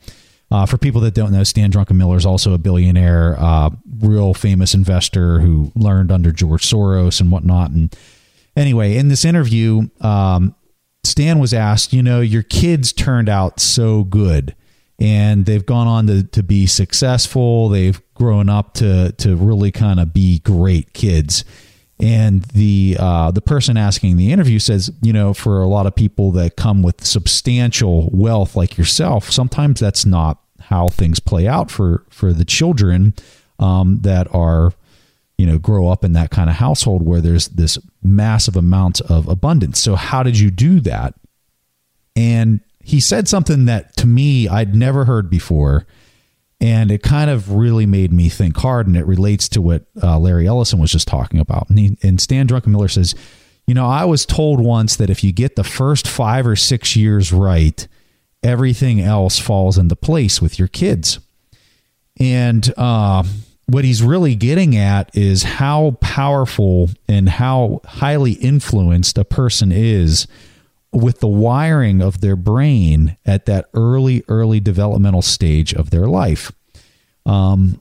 Uh, 0.52 0.66
for 0.66 0.76
people 0.76 1.00
that 1.00 1.14
don't 1.14 1.32
know, 1.32 1.42
Stan 1.44 1.72
Druckenmiller 1.72 2.18
is 2.18 2.26
also 2.26 2.52
a 2.52 2.58
billionaire, 2.58 3.36
uh, 3.38 3.70
real 4.00 4.34
famous 4.34 4.74
investor 4.74 5.40
who 5.40 5.72
learned 5.74 6.12
under 6.12 6.30
George 6.30 6.62
Soros 6.68 7.22
and 7.22 7.32
whatnot. 7.32 7.70
And 7.70 7.96
anyway, 8.54 8.98
in 8.98 9.08
this 9.08 9.24
interview, 9.24 9.88
um, 10.02 10.54
Stan 11.04 11.38
was 11.38 11.54
asked, 11.54 11.94
you 11.94 12.02
know, 12.02 12.20
your 12.20 12.42
kids 12.42 12.92
turned 12.92 13.30
out 13.30 13.60
so 13.60 14.04
good 14.04 14.54
and 14.98 15.46
they've 15.46 15.64
gone 15.64 15.86
on 15.86 16.06
to, 16.08 16.22
to 16.22 16.42
be 16.42 16.66
successful. 16.66 17.70
They've 17.70 18.00
grown 18.12 18.50
up 18.50 18.74
to, 18.74 19.12
to 19.12 19.36
really 19.36 19.72
kind 19.72 19.98
of 19.98 20.12
be 20.12 20.40
great 20.40 20.92
kids. 20.92 21.46
And 22.02 22.42
the 22.46 22.96
uh, 22.98 23.30
the 23.30 23.40
person 23.40 23.76
asking 23.76 24.16
the 24.16 24.32
interview 24.32 24.58
says, 24.58 24.90
you 25.02 25.12
know, 25.12 25.32
for 25.32 25.62
a 25.62 25.68
lot 25.68 25.86
of 25.86 25.94
people 25.94 26.32
that 26.32 26.56
come 26.56 26.82
with 26.82 27.06
substantial 27.06 28.10
wealth 28.12 28.56
like 28.56 28.76
yourself, 28.76 29.30
sometimes 29.30 29.78
that's 29.78 30.04
not 30.04 30.40
how 30.62 30.88
things 30.88 31.20
play 31.20 31.46
out 31.46 31.70
for 31.70 32.04
for 32.10 32.32
the 32.32 32.44
children 32.44 33.14
um, 33.60 34.00
that 34.02 34.26
are, 34.34 34.72
you 35.38 35.46
know, 35.46 35.58
grow 35.58 35.86
up 35.86 36.04
in 36.04 36.12
that 36.14 36.30
kind 36.30 36.50
of 36.50 36.56
household 36.56 37.06
where 37.06 37.20
there's 37.20 37.46
this 37.48 37.78
massive 38.02 38.56
amount 38.56 39.00
of 39.02 39.28
abundance. 39.28 39.78
So 39.78 39.94
how 39.94 40.24
did 40.24 40.36
you 40.36 40.50
do 40.50 40.80
that? 40.80 41.14
And 42.16 42.62
he 42.80 42.98
said 42.98 43.28
something 43.28 43.66
that 43.66 43.96
to 43.98 44.08
me 44.08 44.48
I'd 44.48 44.74
never 44.74 45.04
heard 45.04 45.30
before 45.30 45.86
and 46.62 46.90
it 46.90 47.02
kind 47.02 47.28
of 47.28 47.52
really 47.52 47.84
made 47.84 48.12
me 48.12 48.30
think 48.30 48.56
hard 48.56 48.86
and 48.86 48.96
it 48.96 49.04
relates 49.04 49.48
to 49.50 49.60
what 49.60 49.84
uh, 50.02 50.18
larry 50.18 50.46
ellison 50.46 50.78
was 50.78 50.92
just 50.92 51.08
talking 51.08 51.40
about. 51.40 51.68
And, 51.68 51.78
he, 51.78 51.98
and 52.02 52.20
stan 52.20 52.46
druckenmiller 52.48 52.90
says 52.90 53.14
you 53.66 53.74
know 53.74 53.86
i 53.86 54.04
was 54.04 54.24
told 54.24 54.60
once 54.60 54.96
that 54.96 55.10
if 55.10 55.22
you 55.22 55.32
get 55.32 55.56
the 55.56 55.64
first 55.64 56.08
five 56.08 56.46
or 56.46 56.56
six 56.56 56.96
years 56.96 57.32
right 57.32 57.86
everything 58.42 59.00
else 59.00 59.38
falls 59.38 59.78
into 59.78 59.96
place 59.96 60.42
with 60.42 60.58
your 60.58 60.68
kids. 60.68 61.20
And 62.18 62.72
uh, 62.76 63.22
what 63.66 63.84
he's 63.84 64.02
really 64.02 64.34
getting 64.34 64.76
at 64.76 65.16
is 65.16 65.42
how 65.42 65.96
powerful 66.00 66.90
and 67.08 67.28
how 67.28 67.80
highly 67.84 68.32
influenced 68.32 69.16
a 69.16 69.24
person 69.24 69.72
is 69.72 70.26
with 70.92 71.20
the 71.20 71.28
wiring 71.28 72.02
of 72.02 72.20
their 72.20 72.36
brain 72.36 73.16
at 73.24 73.46
that 73.46 73.68
early, 73.74 74.22
early 74.28 74.60
developmental 74.60 75.22
stage 75.22 75.72
of 75.74 75.90
their 75.90 76.06
life. 76.06 76.52
Um, 77.24 77.80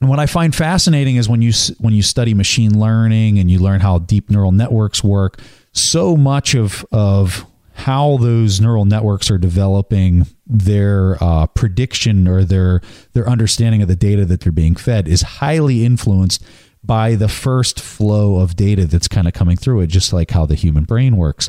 and 0.00 0.08
what 0.08 0.18
I 0.18 0.26
find 0.26 0.54
fascinating 0.54 1.16
is 1.16 1.28
when 1.28 1.42
you 1.42 1.52
when 1.78 1.94
you 1.94 2.02
study 2.02 2.34
machine 2.34 2.78
learning 2.80 3.38
and 3.38 3.48
you 3.48 3.60
learn 3.60 3.80
how 3.80 3.98
deep 4.00 4.30
neural 4.30 4.50
networks 4.50 5.04
work, 5.04 5.40
so 5.72 6.16
much 6.16 6.54
of 6.54 6.84
of 6.90 7.46
how 7.74 8.16
those 8.18 8.60
neural 8.60 8.84
networks 8.84 9.30
are 9.30 9.38
developing 9.38 10.26
their 10.46 11.16
uh, 11.22 11.46
prediction 11.46 12.26
or 12.26 12.44
their 12.44 12.80
their 13.12 13.28
understanding 13.28 13.80
of 13.80 13.88
the 13.88 13.96
data 13.96 14.24
that 14.24 14.40
they're 14.40 14.50
being 14.50 14.74
fed 14.74 15.06
is 15.06 15.22
highly 15.22 15.84
influenced 15.84 16.44
by 16.82 17.14
the 17.14 17.28
first 17.28 17.78
flow 17.78 18.40
of 18.40 18.56
data 18.56 18.86
that's 18.86 19.06
kind 19.06 19.28
of 19.28 19.34
coming 19.34 19.56
through 19.56 19.80
it, 19.80 19.86
just 19.86 20.12
like 20.12 20.32
how 20.32 20.44
the 20.44 20.56
human 20.56 20.82
brain 20.82 21.16
works. 21.16 21.48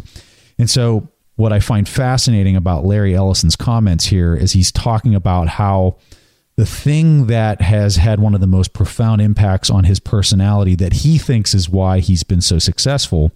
And 0.63 0.69
so, 0.69 1.09
what 1.35 1.51
I 1.51 1.59
find 1.59 1.89
fascinating 1.89 2.55
about 2.55 2.85
Larry 2.85 3.13
Ellison's 3.13 3.57
comments 3.57 4.05
here 4.05 4.33
is 4.33 4.53
he's 4.53 4.71
talking 4.71 5.13
about 5.13 5.49
how 5.49 5.97
the 6.55 6.65
thing 6.65 7.27
that 7.27 7.59
has 7.59 7.97
had 7.97 8.21
one 8.21 8.33
of 8.33 8.39
the 8.39 8.47
most 8.47 8.71
profound 8.71 9.19
impacts 9.19 9.69
on 9.69 9.83
his 9.83 9.99
personality 9.99 10.73
that 10.75 10.93
he 10.93 11.17
thinks 11.17 11.53
is 11.53 11.67
why 11.67 11.99
he's 11.99 12.23
been 12.23 12.39
so 12.39 12.59
successful 12.59 13.33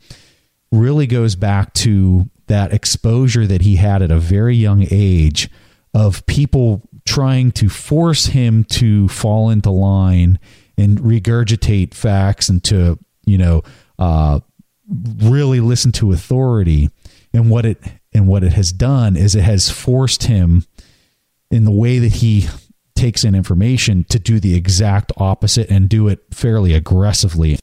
really 0.72 1.06
goes 1.06 1.36
back 1.36 1.74
to 1.74 2.30
that 2.46 2.72
exposure 2.72 3.46
that 3.46 3.60
he 3.60 3.76
had 3.76 4.02
at 4.02 4.10
a 4.10 4.20
very 4.20 4.56
young 4.56 4.88
age 4.90 5.50
of 5.94 6.26
people 6.28 6.82
trying 7.06 7.52
to 7.52 7.68
force 7.68 8.28
him 8.28 8.64
to 8.64 9.10
fall 9.10 9.50
into 9.50 9.70
line 9.70 10.40
and 10.78 10.98
regurgitate 11.00 11.94
facts 11.94 12.48
and 12.48 12.64
to 12.64 12.98
you 13.26 13.38
know 13.38 13.64
uh, 14.00 14.40
really 15.18 15.60
listen 15.60 15.92
to 15.92 16.14
authority 16.14 16.90
and 17.38 17.50
what 17.50 17.66
it 17.66 17.80
and 18.14 18.28
what 18.28 18.44
it 18.44 18.54
has 18.54 18.72
done 18.72 19.16
is 19.16 19.36
it 19.36 19.44
has 19.44 19.70
forced 19.70 20.24
him 20.24 20.66
in 21.52 21.64
the 21.64 21.72
way 21.72 22.00
that 22.00 22.14
he 22.16 22.48
takes 22.96 23.24
in 23.24 23.36
information 23.36 24.04
to 24.10 24.18
do 24.18 24.40
the 24.40 24.56
exact 24.56 25.12
opposite 25.18 25.70
and 25.70 25.88
do 25.88 26.08
it 26.08 26.20
fairly 26.32 26.74
aggressively. 26.74 27.60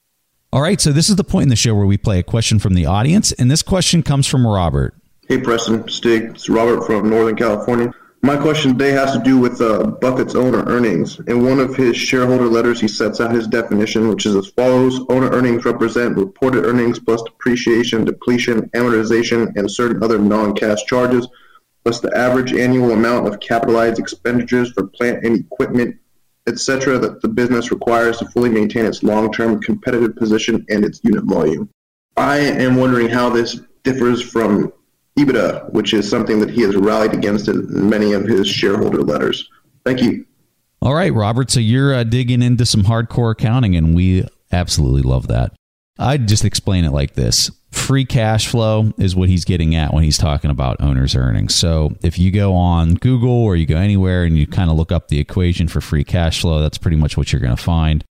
All 0.52 0.62
right, 0.62 0.80
so 0.80 0.92
this 0.92 1.10
is 1.10 1.16
the 1.16 1.24
point 1.24 1.44
in 1.44 1.48
the 1.48 1.56
show 1.56 1.74
where 1.74 1.86
we 1.86 1.98
play 1.98 2.20
a 2.20 2.22
question 2.22 2.60
from 2.60 2.74
the 2.74 2.86
audience, 2.86 3.32
and 3.32 3.50
this 3.50 3.62
question 3.62 4.04
comes 4.04 4.28
from 4.28 4.46
Robert. 4.46 4.94
Hey, 5.28 5.40
Preston, 5.40 5.88
Stig, 5.88 6.30
it's 6.30 6.48
Robert 6.48 6.86
from 6.86 7.10
Northern 7.10 7.34
California. 7.34 7.92
My 8.24 8.38
question 8.38 8.72
today 8.72 8.92
has 8.92 9.12
to 9.12 9.18
do 9.18 9.36
with 9.38 9.60
uh, 9.60 9.84
Buffett's 9.84 10.34
owner 10.34 10.64
earnings. 10.64 11.20
In 11.26 11.44
one 11.44 11.60
of 11.60 11.76
his 11.76 11.94
shareholder 11.94 12.46
letters, 12.46 12.80
he 12.80 12.88
sets 12.88 13.20
out 13.20 13.34
his 13.34 13.46
definition, 13.46 14.08
which 14.08 14.24
is 14.24 14.34
as 14.34 14.46
follows 14.46 14.98
Owner 15.10 15.28
earnings 15.28 15.66
represent 15.66 16.16
reported 16.16 16.64
earnings 16.64 16.98
plus 16.98 17.22
depreciation, 17.22 18.06
depletion, 18.06 18.70
amortization, 18.70 19.54
and 19.56 19.70
certain 19.70 20.02
other 20.02 20.18
non 20.18 20.54
cash 20.54 20.86
charges, 20.86 21.28
plus 21.82 22.00
the 22.00 22.16
average 22.16 22.54
annual 22.54 22.92
amount 22.92 23.28
of 23.28 23.40
capitalized 23.40 23.98
expenditures 23.98 24.72
for 24.72 24.86
plant 24.86 25.22
and 25.22 25.40
equipment, 25.40 25.94
etc., 26.46 26.98
that 26.98 27.20
the 27.20 27.28
business 27.28 27.70
requires 27.70 28.16
to 28.16 28.28
fully 28.30 28.48
maintain 28.48 28.86
its 28.86 29.02
long 29.02 29.30
term 29.34 29.60
competitive 29.60 30.16
position 30.16 30.64
and 30.70 30.82
its 30.82 30.98
unit 31.04 31.24
volume. 31.24 31.68
I 32.16 32.38
am 32.38 32.76
wondering 32.76 33.10
how 33.10 33.28
this 33.28 33.60
differs 33.82 34.22
from 34.22 34.72
EBITDA, 35.18 35.72
which 35.72 35.94
is 35.94 36.08
something 36.08 36.40
that 36.40 36.50
he 36.50 36.62
has 36.62 36.76
rallied 36.76 37.14
against 37.14 37.48
in 37.48 37.88
many 37.88 38.12
of 38.12 38.24
his 38.24 38.48
shareholder 38.48 39.02
letters. 39.02 39.48
Thank 39.84 40.02
you. 40.02 40.26
All 40.82 40.94
right, 40.94 41.12
Robert. 41.12 41.50
So 41.50 41.60
you're 41.60 41.94
uh, 41.94 42.04
digging 42.04 42.42
into 42.42 42.66
some 42.66 42.82
hardcore 42.82 43.32
accounting, 43.32 43.76
and 43.76 43.94
we 43.94 44.26
absolutely 44.52 45.02
love 45.02 45.28
that. 45.28 45.52
I'd 45.98 46.26
just 46.26 46.44
explain 46.44 46.84
it 46.84 46.90
like 46.90 47.14
this 47.14 47.50
free 47.70 48.04
cash 48.04 48.48
flow 48.48 48.92
is 48.98 49.16
what 49.16 49.28
he's 49.28 49.44
getting 49.44 49.74
at 49.74 49.92
when 49.92 50.04
he's 50.04 50.18
talking 50.18 50.50
about 50.50 50.80
owner's 50.80 51.14
earnings. 51.14 51.54
So 51.54 51.96
if 52.02 52.18
you 52.18 52.30
go 52.30 52.54
on 52.54 52.94
Google 52.94 53.30
or 53.30 53.56
you 53.56 53.66
go 53.66 53.76
anywhere 53.76 54.24
and 54.24 54.38
you 54.38 54.46
kind 54.46 54.70
of 54.70 54.76
look 54.76 54.92
up 54.92 55.08
the 55.08 55.18
equation 55.18 55.68
for 55.68 55.80
free 55.80 56.04
cash 56.04 56.40
flow, 56.40 56.60
that's 56.60 56.78
pretty 56.78 56.96
much 56.96 57.16
what 57.16 57.32
you're 57.32 57.40
going 57.40 57.56
to 57.56 57.62
find. 57.62 58.04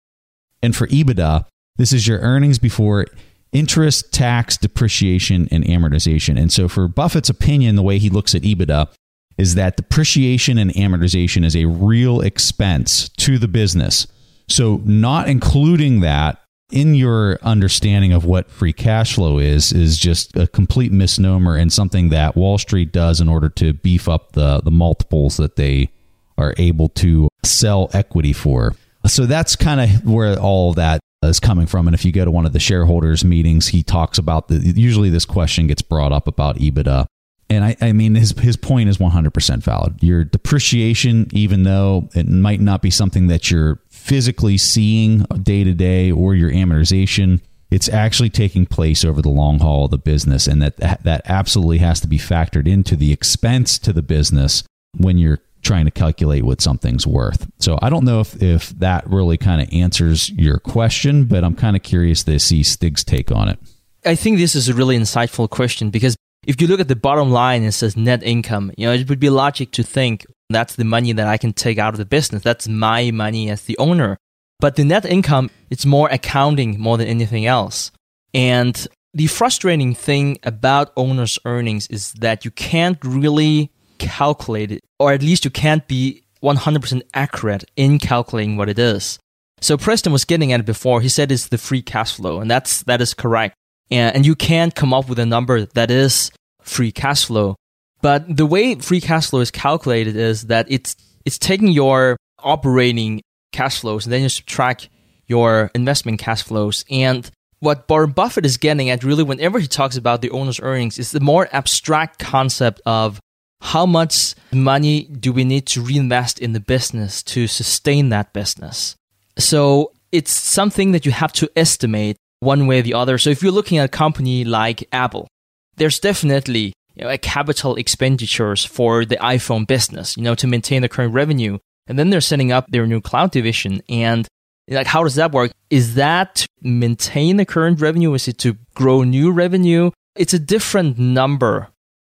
And 0.61 0.75
for 0.75 0.87
EBITDA, 0.87 1.45
this 1.77 1.91
is 1.91 2.07
your 2.07 2.19
earnings 2.19 2.59
before 2.59 3.07
interest, 3.53 4.11
tax, 4.11 4.57
depreciation, 4.57 5.47
and 5.51 5.63
amortization. 5.65 6.39
And 6.39 6.51
so 6.51 6.67
for 6.67 6.87
Buffett's 6.87 7.29
opinion, 7.29 7.75
the 7.75 7.83
way 7.83 7.99
he 7.99 8.09
looks 8.09 8.35
at 8.35 8.41
EBITDA 8.41 8.89
is 9.37 9.55
that 9.55 9.77
depreciation 9.77 10.57
and 10.57 10.71
amortization 10.71 11.43
is 11.45 11.55
a 11.55 11.65
real 11.65 12.21
expense 12.21 13.09
to 13.09 13.37
the 13.37 13.47
business. 13.47 14.07
So 14.47 14.81
not 14.85 15.27
including 15.27 16.01
that 16.01 16.39
in 16.71 16.95
your 16.95 17.39
understanding 17.43 18.11
of 18.13 18.25
what 18.25 18.49
free 18.49 18.73
cash 18.73 19.15
flow 19.15 19.37
is 19.37 19.71
is 19.71 19.97
just 19.97 20.35
a 20.35 20.47
complete 20.47 20.91
misnomer 20.91 21.55
and 21.55 21.71
something 21.71 22.09
that 22.09 22.35
Wall 22.35 22.57
Street 22.57 22.91
does 22.91 23.21
in 23.21 23.29
order 23.29 23.47
to 23.49 23.73
beef 23.73 24.09
up 24.09 24.31
the 24.31 24.59
the 24.61 24.71
multiples 24.71 25.37
that 25.37 25.55
they 25.55 25.91
are 26.37 26.55
able 26.57 26.89
to 26.89 27.29
sell 27.43 27.89
equity 27.93 28.33
for. 28.33 28.73
So 29.05 29.25
that's 29.25 29.55
kind 29.55 29.81
of 29.81 30.05
where 30.05 30.39
all 30.39 30.73
that 30.73 30.99
is 31.29 31.39
coming 31.39 31.65
from. 31.65 31.87
And 31.87 31.93
if 31.93 32.05
you 32.05 32.11
go 32.11 32.25
to 32.25 32.31
one 32.31 32.45
of 32.45 32.53
the 32.53 32.59
shareholders 32.59 33.23
meetings, 33.23 33.67
he 33.67 33.83
talks 33.83 34.17
about 34.17 34.47
the 34.47 34.57
usually 34.59 35.09
this 35.09 35.25
question 35.25 35.67
gets 35.67 35.81
brought 35.81 36.11
up 36.11 36.27
about 36.27 36.57
EBITDA. 36.57 37.05
And 37.49 37.63
I, 37.65 37.75
I 37.81 37.91
mean, 37.93 38.15
his, 38.15 38.31
his 38.39 38.57
point 38.57 38.89
is 38.89 38.97
100% 38.97 39.61
valid. 39.61 40.01
Your 40.01 40.23
depreciation, 40.23 41.27
even 41.33 41.63
though 41.63 42.09
it 42.15 42.27
might 42.27 42.61
not 42.61 42.81
be 42.81 42.89
something 42.89 43.27
that 43.27 43.51
you're 43.51 43.81
physically 43.89 44.57
seeing 44.57 45.19
day 45.43 45.63
to 45.63 45.73
day 45.73 46.09
or 46.09 46.33
your 46.33 46.51
amortization, 46.51 47.41
it's 47.69 47.89
actually 47.89 48.29
taking 48.29 48.65
place 48.65 49.03
over 49.03 49.21
the 49.21 49.29
long 49.29 49.59
haul 49.59 49.85
of 49.85 49.91
the 49.91 49.97
business. 49.97 50.47
And 50.47 50.61
that, 50.61 50.77
that 50.77 51.21
absolutely 51.25 51.79
has 51.79 51.99
to 52.01 52.07
be 52.07 52.17
factored 52.17 52.67
into 52.67 52.95
the 52.95 53.11
expense 53.11 53.77
to 53.79 53.93
the 53.93 54.03
business 54.03 54.63
when 54.97 55.17
you're 55.17 55.39
trying 55.63 55.85
to 55.85 55.91
calculate 55.91 56.43
what 56.43 56.61
something's 56.61 57.07
worth. 57.07 57.47
So 57.59 57.79
I 57.81 57.89
don't 57.89 58.05
know 58.05 58.19
if, 58.19 58.41
if 58.41 58.69
that 58.79 59.07
really 59.09 59.37
kind 59.37 59.61
of 59.61 59.69
answers 59.73 60.29
your 60.31 60.59
question, 60.59 61.25
but 61.25 61.43
I'm 61.43 61.55
kind 61.55 61.75
of 61.75 61.83
curious 61.83 62.23
to 62.23 62.39
see 62.39 62.63
Stig's 62.63 63.03
take 63.03 63.31
on 63.31 63.49
it. 63.49 63.59
I 64.05 64.15
think 64.15 64.37
this 64.37 64.55
is 64.55 64.69
a 64.69 64.73
really 64.73 64.97
insightful 64.97 65.49
question 65.49 65.89
because 65.89 66.15
if 66.45 66.61
you 66.61 66.67
look 66.67 66.81
at 66.81 66.89
the 66.89 66.95
bottom 66.95 67.31
line, 67.31 67.63
it 67.63 67.71
says 67.71 67.95
net 67.95 68.21
income. 68.21 68.71
You 68.77 68.87
know, 68.87 68.93
it 68.93 69.09
would 69.09 69.19
be 69.19 69.29
logic 69.29 69.71
to 69.71 69.83
think 69.83 70.25
that's 70.49 70.75
the 70.75 70.83
money 70.83 71.13
that 71.13 71.27
I 71.27 71.37
can 71.37 71.53
take 71.53 71.77
out 71.77 71.93
of 71.93 71.97
the 71.97 72.05
business. 72.05 72.43
That's 72.43 72.67
my 72.67 73.11
money 73.11 73.49
as 73.49 73.63
the 73.63 73.77
owner. 73.77 74.17
But 74.59 74.75
the 74.75 74.83
net 74.83 75.05
income, 75.05 75.49
it's 75.69 75.85
more 75.85 76.09
accounting 76.09 76.79
more 76.79 76.97
than 76.97 77.07
anything 77.07 77.45
else. 77.45 77.91
And 78.33 78.87
the 79.13 79.27
frustrating 79.27 79.93
thing 79.93 80.37
about 80.43 80.91
owner's 80.97 81.39
earnings 81.45 81.87
is 81.87 82.13
that 82.13 82.45
you 82.45 82.51
can't 82.51 82.97
really 83.03 83.71
calculate 83.97 84.71
it, 84.71 84.81
or 84.99 85.13
at 85.13 85.21
least 85.21 85.45
you 85.45 85.51
can't 85.51 85.87
be 85.87 86.23
100% 86.43 87.01
accurate 87.13 87.63
in 87.75 87.99
calculating 87.99 88.57
what 88.57 88.69
it 88.69 88.77
is. 88.77 89.19
So 89.61 89.77
Preston 89.77 90.11
was 90.11 90.25
getting 90.25 90.51
at 90.51 90.59
it 90.59 90.65
before. 90.65 90.99
He 90.99 91.09
said 91.09 91.31
it's 91.31 91.47
the 91.47 91.57
free 91.57 91.81
cash 91.81 92.15
flow, 92.15 92.41
and 92.41 92.51
that's 92.51 92.83
that 92.83 92.99
is 93.01 93.13
correct. 93.13 93.55
And, 93.89 94.15
and 94.15 94.25
you 94.25 94.35
can't 94.35 94.75
come 94.75 94.93
up 94.93 95.07
with 95.07 95.19
a 95.19 95.25
number 95.25 95.65
that 95.65 95.89
is 95.89 96.31
free 96.61 96.91
cash 96.91 97.25
flow. 97.25 97.55
But 98.01 98.35
the 98.35 98.45
way 98.45 98.75
free 98.75 98.99
cash 98.99 99.29
flow 99.29 99.39
is 99.39 99.51
calculated 99.51 100.17
is 100.17 100.47
that 100.47 100.65
it's 100.69 100.95
it's 101.25 101.37
taking 101.37 101.69
your 101.69 102.17
operating 102.39 103.21
cash 103.53 103.79
flows 103.79 104.05
and 104.05 104.11
then 104.11 104.23
you 104.23 104.29
subtract 104.29 104.89
your 105.27 105.71
investment 105.73 106.19
cash 106.19 106.43
flows. 106.43 106.83
And 106.89 107.29
what 107.59 107.87
Warren 107.87 108.11
Buffett 108.11 108.45
is 108.45 108.57
getting 108.57 108.89
at 108.89 109.05
really 109.05 109.23
whenever 109.23 109.57
he 109.57 109.67
talks 109.67 109.95
about 109.95 110.21
the 110.21 110.31
owner's 110.31 110.59
earnings 110.59 110.99
is 110.99 111.11
the 111.11 111.21
more 111.21 111.47
abstract 111.53 112.19
concept 112.19 112.81
of 112.85 113.21
how 113.63 113.85
much 113.85 114.35
money 114.51 115.05
do 115.05 115.31
we 115.31 115.45
need 115.45 115.65
to 115.65 115.81
reinvest 115.81 116.37
in 116.37 116.51
the 116.51 116.59
business 116.59 117.23
to 117.23 117.47
sustain 117.47 118.09
that 118.09 118.33
business. 118.33 118.97
So 119.37 119.93
it's 120.11 120.33
something 120.33 120.91
that 120.91 121.05
you 121.05 121.13
have 121.13 121.31
to 121.33 121.49
estimate 121.55 122.17
one 122.41 122.67
way 122.67 122.79
or 122.79 122.81
the 122.81 122.93
other. 122.93 123.17
So 123.17 123.29
if 123.29 123.41
you're 123.41 123.53
looking 123.53 123.77
at 123.77 123.85
a 123.85 123.97
company 123.97 124.43
like 124.43 124.87
Apple, 124.91 125.29
there's 125.77 125.97
definitely 125.97 126.73
you 126.95 127.03
know, 127.03 127.09
a 127.09 127.17
capital 127.17 127.75
expenditures 127.75 128.65
for 128.65 129.05
the 129.05 129.15
iPhone 129.15 129.65
business, 129.65 130.17
you 130.17 130.23
know, 130.23 130.35
to 130.35 130.45
maintain 130.45 130.81
the 130.81 130.89
current 130.89 131.13
revenue. 131.13 131.57
And 131.87 131.97
then 131.97 132.09
they're 132.09 132.21
setting 132.21 132.51
up 132.51 132.69
their 132.69 132.85
new 132.85 132.99
cloud 132.99 133.31
division. 133.31 133.81
And 133.87 134.27
like, 134.67 134.87
how 134.87 135.03
does 135.03 135.15
that 135.15 135.31
work? 135.31 135.51
Is 135.69 135.95
that 135.95 136.45
maintain 136.61 137.37
the 137.37 137.45
current 137.45 137.79
revenue? 137.79 138.13
Is 138.13 138.27
it 138.27 138.37
to 138.39 138.57
grow 138.75 139.03
new 139.03 139.31
revenue? 139.31 139.91
It's 140.15 140.33
a 140.33 140.39
different 140.39 140.99
number. 140.99 141.69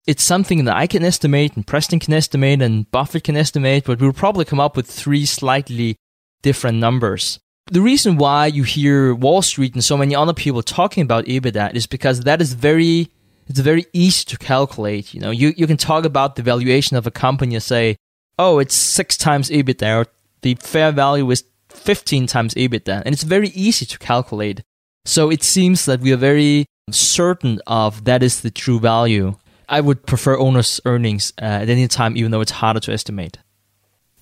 It's 0.06 0.24
something 0.24 0.66
that 0.66 0.76
I 0.76 0.88
can 0.88 1.04
estimate 1.04 1.56
and 1.56 1.66
Preston 1.66 2.00
can 2.00 2.14
estimate 2.14 2.62
and 2.62 2.90
Buffett 2.92 3.24
can 3.24 3.38
estimate, 3.38 3.86
but 3.86 4.02
we'll 4.02 4.14
probably 4.14 4.46
come 4.46 4.60
up 4.60 4.76
with 4.76 4.88
three 4.88 5.26
slightly 5.26 5.96
different 6.42 6.78
numbers. 6.80 7.40
The 7.68 7.82
reason 7.82 8.18
why 8.18 8.48
you 8.48 8.64
hear 8.64 9.16
Wall 9.16 9.42
Street 9.42 9.74
and 9.74 9.84
so 9.84 9.96
many 9.96 10.14
other 10.14 10.34
people 10.34 10.62
talking 10.62 11.04
about 11.04 11.26
EBITDA 11.26 11.74
is 11.74 11.88
because 11.88 12.22
that 12.22 12.42
is 12.42 12.54
very 12.54 13.10
it's 13.48 13.60
very 13.60 13.86
easy 13.94 14.24
to 14.26 14.38
calculate. 14.38 15.14
You 15.14 15.20
know, 15.20 15.32
you, 15.32 15.54
you 15.58 15.68
can 15.68 15.78
talk 15.78 16.06
about 16.06 16.36
the 16.36 16.42
valuation 16.42 16.98
of 16.98 17.06
a 17.06 17.12
company 17.12 17.56
and 17.56 17.64
say, 17.64 17.98
oh, 18.40 18.60
it's 18.60 18.76
six 18.76 19.18
times 19.18 19.50
EBITDA, 19.50 19.98
or 19.98 20.08
the 20.42 20.56
fair 20.56 20.92
value 20.92 21.30
is 21.30 21.44
15 21.70 22.28
times 22.28 22.54
EBITDA. 22.54 23.04
And 23.06 23.14
it's 23.14 23.24
very 23.24 23.50
easy 23.50 23.86
to 23.86 24.00
calculate. 24.00 24.62
So 25.06 25.30
it 25.30 25.44
seems 25.44 25.86
that 25.86 26.00
we 26.00 26.14
are 26.14 26.18
very 26.18 26.66
certain 26.90 27.60
of 27.68 28.06
that 28.06 28.24
is 28.24 28.42
the 28.42 28.52
true 28.52 28.80
value. 28.80 29.36
I 29.70 29.82
would 29.82 30.06
prefer 30.06 30.38
owner's 30.38 30.80
earnings 30.86 31.34
uh, 31.42 31.46
at 31.46 31.70
any 31.70 31.88
time, 31.88 32.18
even 32.18 32.32
though 32.32 32.42
it's 32.42 32.52
harder 32.52 32.80
to 32.82 32.92
estimate. 32.92 33.38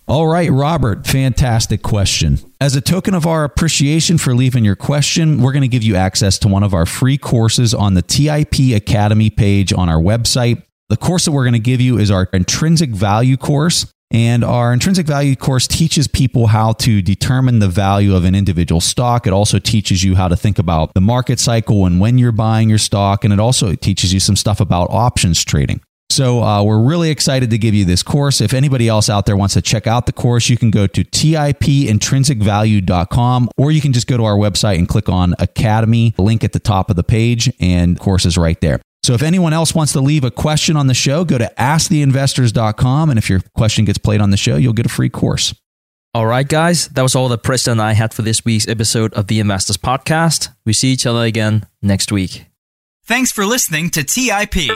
All 0.08 0.27
right, 0.27 0.51
Robert, 0.51 1.08
fantastic 1.08 1.84
question. 1.84 2.39
As 2.60 2.75
a 2.75 2.82
token 2.82 3.13
of 3.13 3.25
our 3.25 3.43
appreciation 3.43 4.17
for 4.17 4.36
leaving 4.36 4.65
your 4.65 4.75
question, 4.75 5.41
we're 5.41 5.54
going 5.54 5.62
to 5.62 5.67
give 5.67 5.84
you 5.84 5.95
access 5.95 6.38
to 6.39 6.47
one 6.47 6.63
of 6.63 6.73
our 6.73 6.86
free 6.86 7.17
courses 7.17 7.73
on 7.73 7.93
the 7.93 8.01
TIP 8.01 8.75
Academy 8.75 9.30
page 9.30 9.71
on 9.71 9.88
our 9.88 10.01
website. 10.01 10.63
The 10.89 10.97
course 10.97 11.25
that 11.25 11.32
we're 11.32 11.45
going 11.45 11.54
to 11.54 11.60
give 11.60 11.80
you 11.80 11.97
is 11.97 12.12
our 12.12 12.27
intrinsic 12.34 12.89
value 12.89 13.38
course. 13.38 13.86
And 14.12 14.43
our 14.43 14.74
intrinsic 14.74 15.08
value 15.08 15.38
course 15.38 15.67
teaches 15.67 16.08
people 16.08 16.47
how 16.47 16.74
to 16.74 17.02
determine 17.02 17.60
the 17.60 17.69
value 17.69 18.13
of 18.13 18.26
an 18.26 18.36
individual 18.36 18.82
stock. 18.82 19.26
It 19.26 19.32
also 19.32 19.58
teaches 19.58 20.04
you 20.04 20.15
how 20.15 20.28
to 20.28 20.36
think 20.36 20.60
about 20.60 20.93
the 20.93 21.02
market 21.02 21.39
cycle 21.39 21.86
and 21.86 22.02
when 22.02 22.17
you're 22.17 22.34
buying 22.34 22.69
your 22.69 22.78
stock. 22.78 23.24
And 23.24 23.34
it 23.34 23.39
also 23.39 23.74
teaches 23.76 24.13
you 24.13 24.19
some 24.19 24.36
stuff 24.36 24.60
about 24.60 24.89
options 24.91 25.45
trading. 25.45 25.80
So 26.12 26.43
uh, 26.43 26.62
we're 26.62 26.84
really 26.84 27.10
excited 27.10 27.50
to 27.52 27.58
give 27.58 27.74
you 27.74 27.86
this 27.86 28.04
course. 28.04 28.41
If 28.41 28.54
anybody 28.54 28.89
else 28.89 29.10
out 29.10 29.26
there 29.26 29.38
wants 29.38 29.54
to 29.54 29.62
check 29.62 29.88
out 29.88 30.08
the 30.08 30.12
course, 30.12 30.50
you 30.50 30.58
can 30.58 30.69
go 30.69 30.86
to 30.88 31.06
tipintrinsicvalue.com 31.06 33.50
or 33.58 33.71
you 33.71 33.80
can 33.80 33.93
just 33.93 34.08
go 34.08 34.17
to 34.17 34.26
our 34.26 34.36
website 34.36 34.78
and 34.78 34.89
click 34.89 35.08
on 35.08 35.36
Academy, 35.39 36.13
link 36.17 36.43
at 36.43 36.52
the 36.52 36.60
top 36.60 36.89
of 36.89 36.97
the 36.97 37.04
page, 37.04 37.50
and 37.62 37.97
course 37.97 38.26
is 38.26 38.38
right 38.38 38.60
there. 38.60 38.82
So 39.04 39.14
if 39.14 39.24
anyone 39.24 39.54
else 39.54 39.74
wants 39.74 39.94
to 39.94 40.02
leave 40.02 40.24
a 40.24 40.30
question 40.32 40.78
on 40.78 40.88
the 40.88 40.94
show, 40.94 41.26
go 41.26 41.38
to 41.38 41.52
asktheinvestors.com. 41.58 43.10
And 43.10 43.18
if 43.18 43.30
your 43.30 43.42
question 43.56 43.86
gets 43.86 43.98
played 43.98 44.22
on 44.22 44.30
the 44.30 44.38
show, 44.38 44.58
you'll 44.58 44.74
get 44.74 44.86
a 44.86 44.90
free 44.90 45.10
course. 45.10 45.56
All 46.14 46.28
right, 46.28 46.48
guys, 46.48 46.90
that 46.90 47.02
was 47.02 47.16
all 47.16 47.30
that 47.30 47.42
Preston 47.42 47.72
and 47.74 47.82
I 47.82 47.94
had 47.94 48.14
for 48.14 48.22
this 48.22 48.44
week's 48.44 48.68
episode 48.68 49.14
of 49.14 49.28
the 49.28 49.40
Investors 49.40 49.78
Podcast. 49.78 50.50
We 50.66 50.74
see 50.74 50.92
each 50.92 51.06
other 51.06 51.24
again 51.24 51.66
next 51.82 52.12
week. 52.12 52.48
Thanks 53.06 53.32
for 53.32 53.46
listening 53.46 53.90
to 53.92 54.04
TIP. 54.04 54.70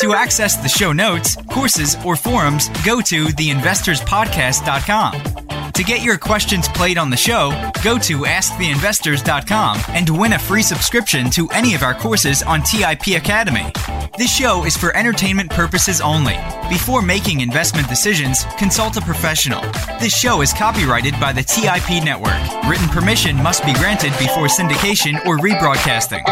To 0.00 0.14
access 0.14 0.56
the 0.56 0.68
show 0.68 0.92
notes, 0.92 1.36
courses, 1.50 1.96
or 2.04 2.14
forums, 2.16 2.68
go 2.84 3.00
to 3.00 3.24
theinvestorspodcast.com. 3.26 5.41
To 5.74 5.82
get 5.82 6.02
your 6.02 6.18
questions 6.18 6.68
played 6.68 6.98
on 6.98 7.08
the 7.08 7.16
show, 7.16 7.50
go 7.82 7.98
to 7.98 8.20
asktheinvestors.com 8.20 9.78
and 9.88 10.18
win 10.18 10.34
a 10.34 10.38
free 10.38 10.62
subscription 10.62 11.30
to 11.30 11.48
any 11.48 11.74
of 11.74 11.82
our 11.82 11.94
courses 11.94 12.42
on 12.42 12.62
TIP 12.62 13.16
Academy. 13.16 13.72
This 14.18 14.30
show 14.30 14.66
is 14.66 14.76
for 14.76 14.94
entertainment 14.94 15.50
purposes 15.50 16.02
only. 16.02 16.36
Before 16.68 17.00
making 17.00 17.40
investment 17.40 17.88
decisions, 17.88 18.44
consult 18.58 18.98
a 18.98 19.00
professional. 19.00 19.62
This 19.98 20.14
show 20.14 20.42
is 20.42 20.52
copyrighted 20.52 21.18
by 21.18 21.32
the 21.32 21.42
TIP 21.42 22.04
Network. 22.04 22.36
Written 22.68 22.88
permission 22.88 23.42
must 23.42 23.64
be 23.64 23.72
granted 23.74 24.12
before 24.18 24.48
syndication 24.48 25.24
or 25.24 25.38
rebroadcasting. 25.38 26.22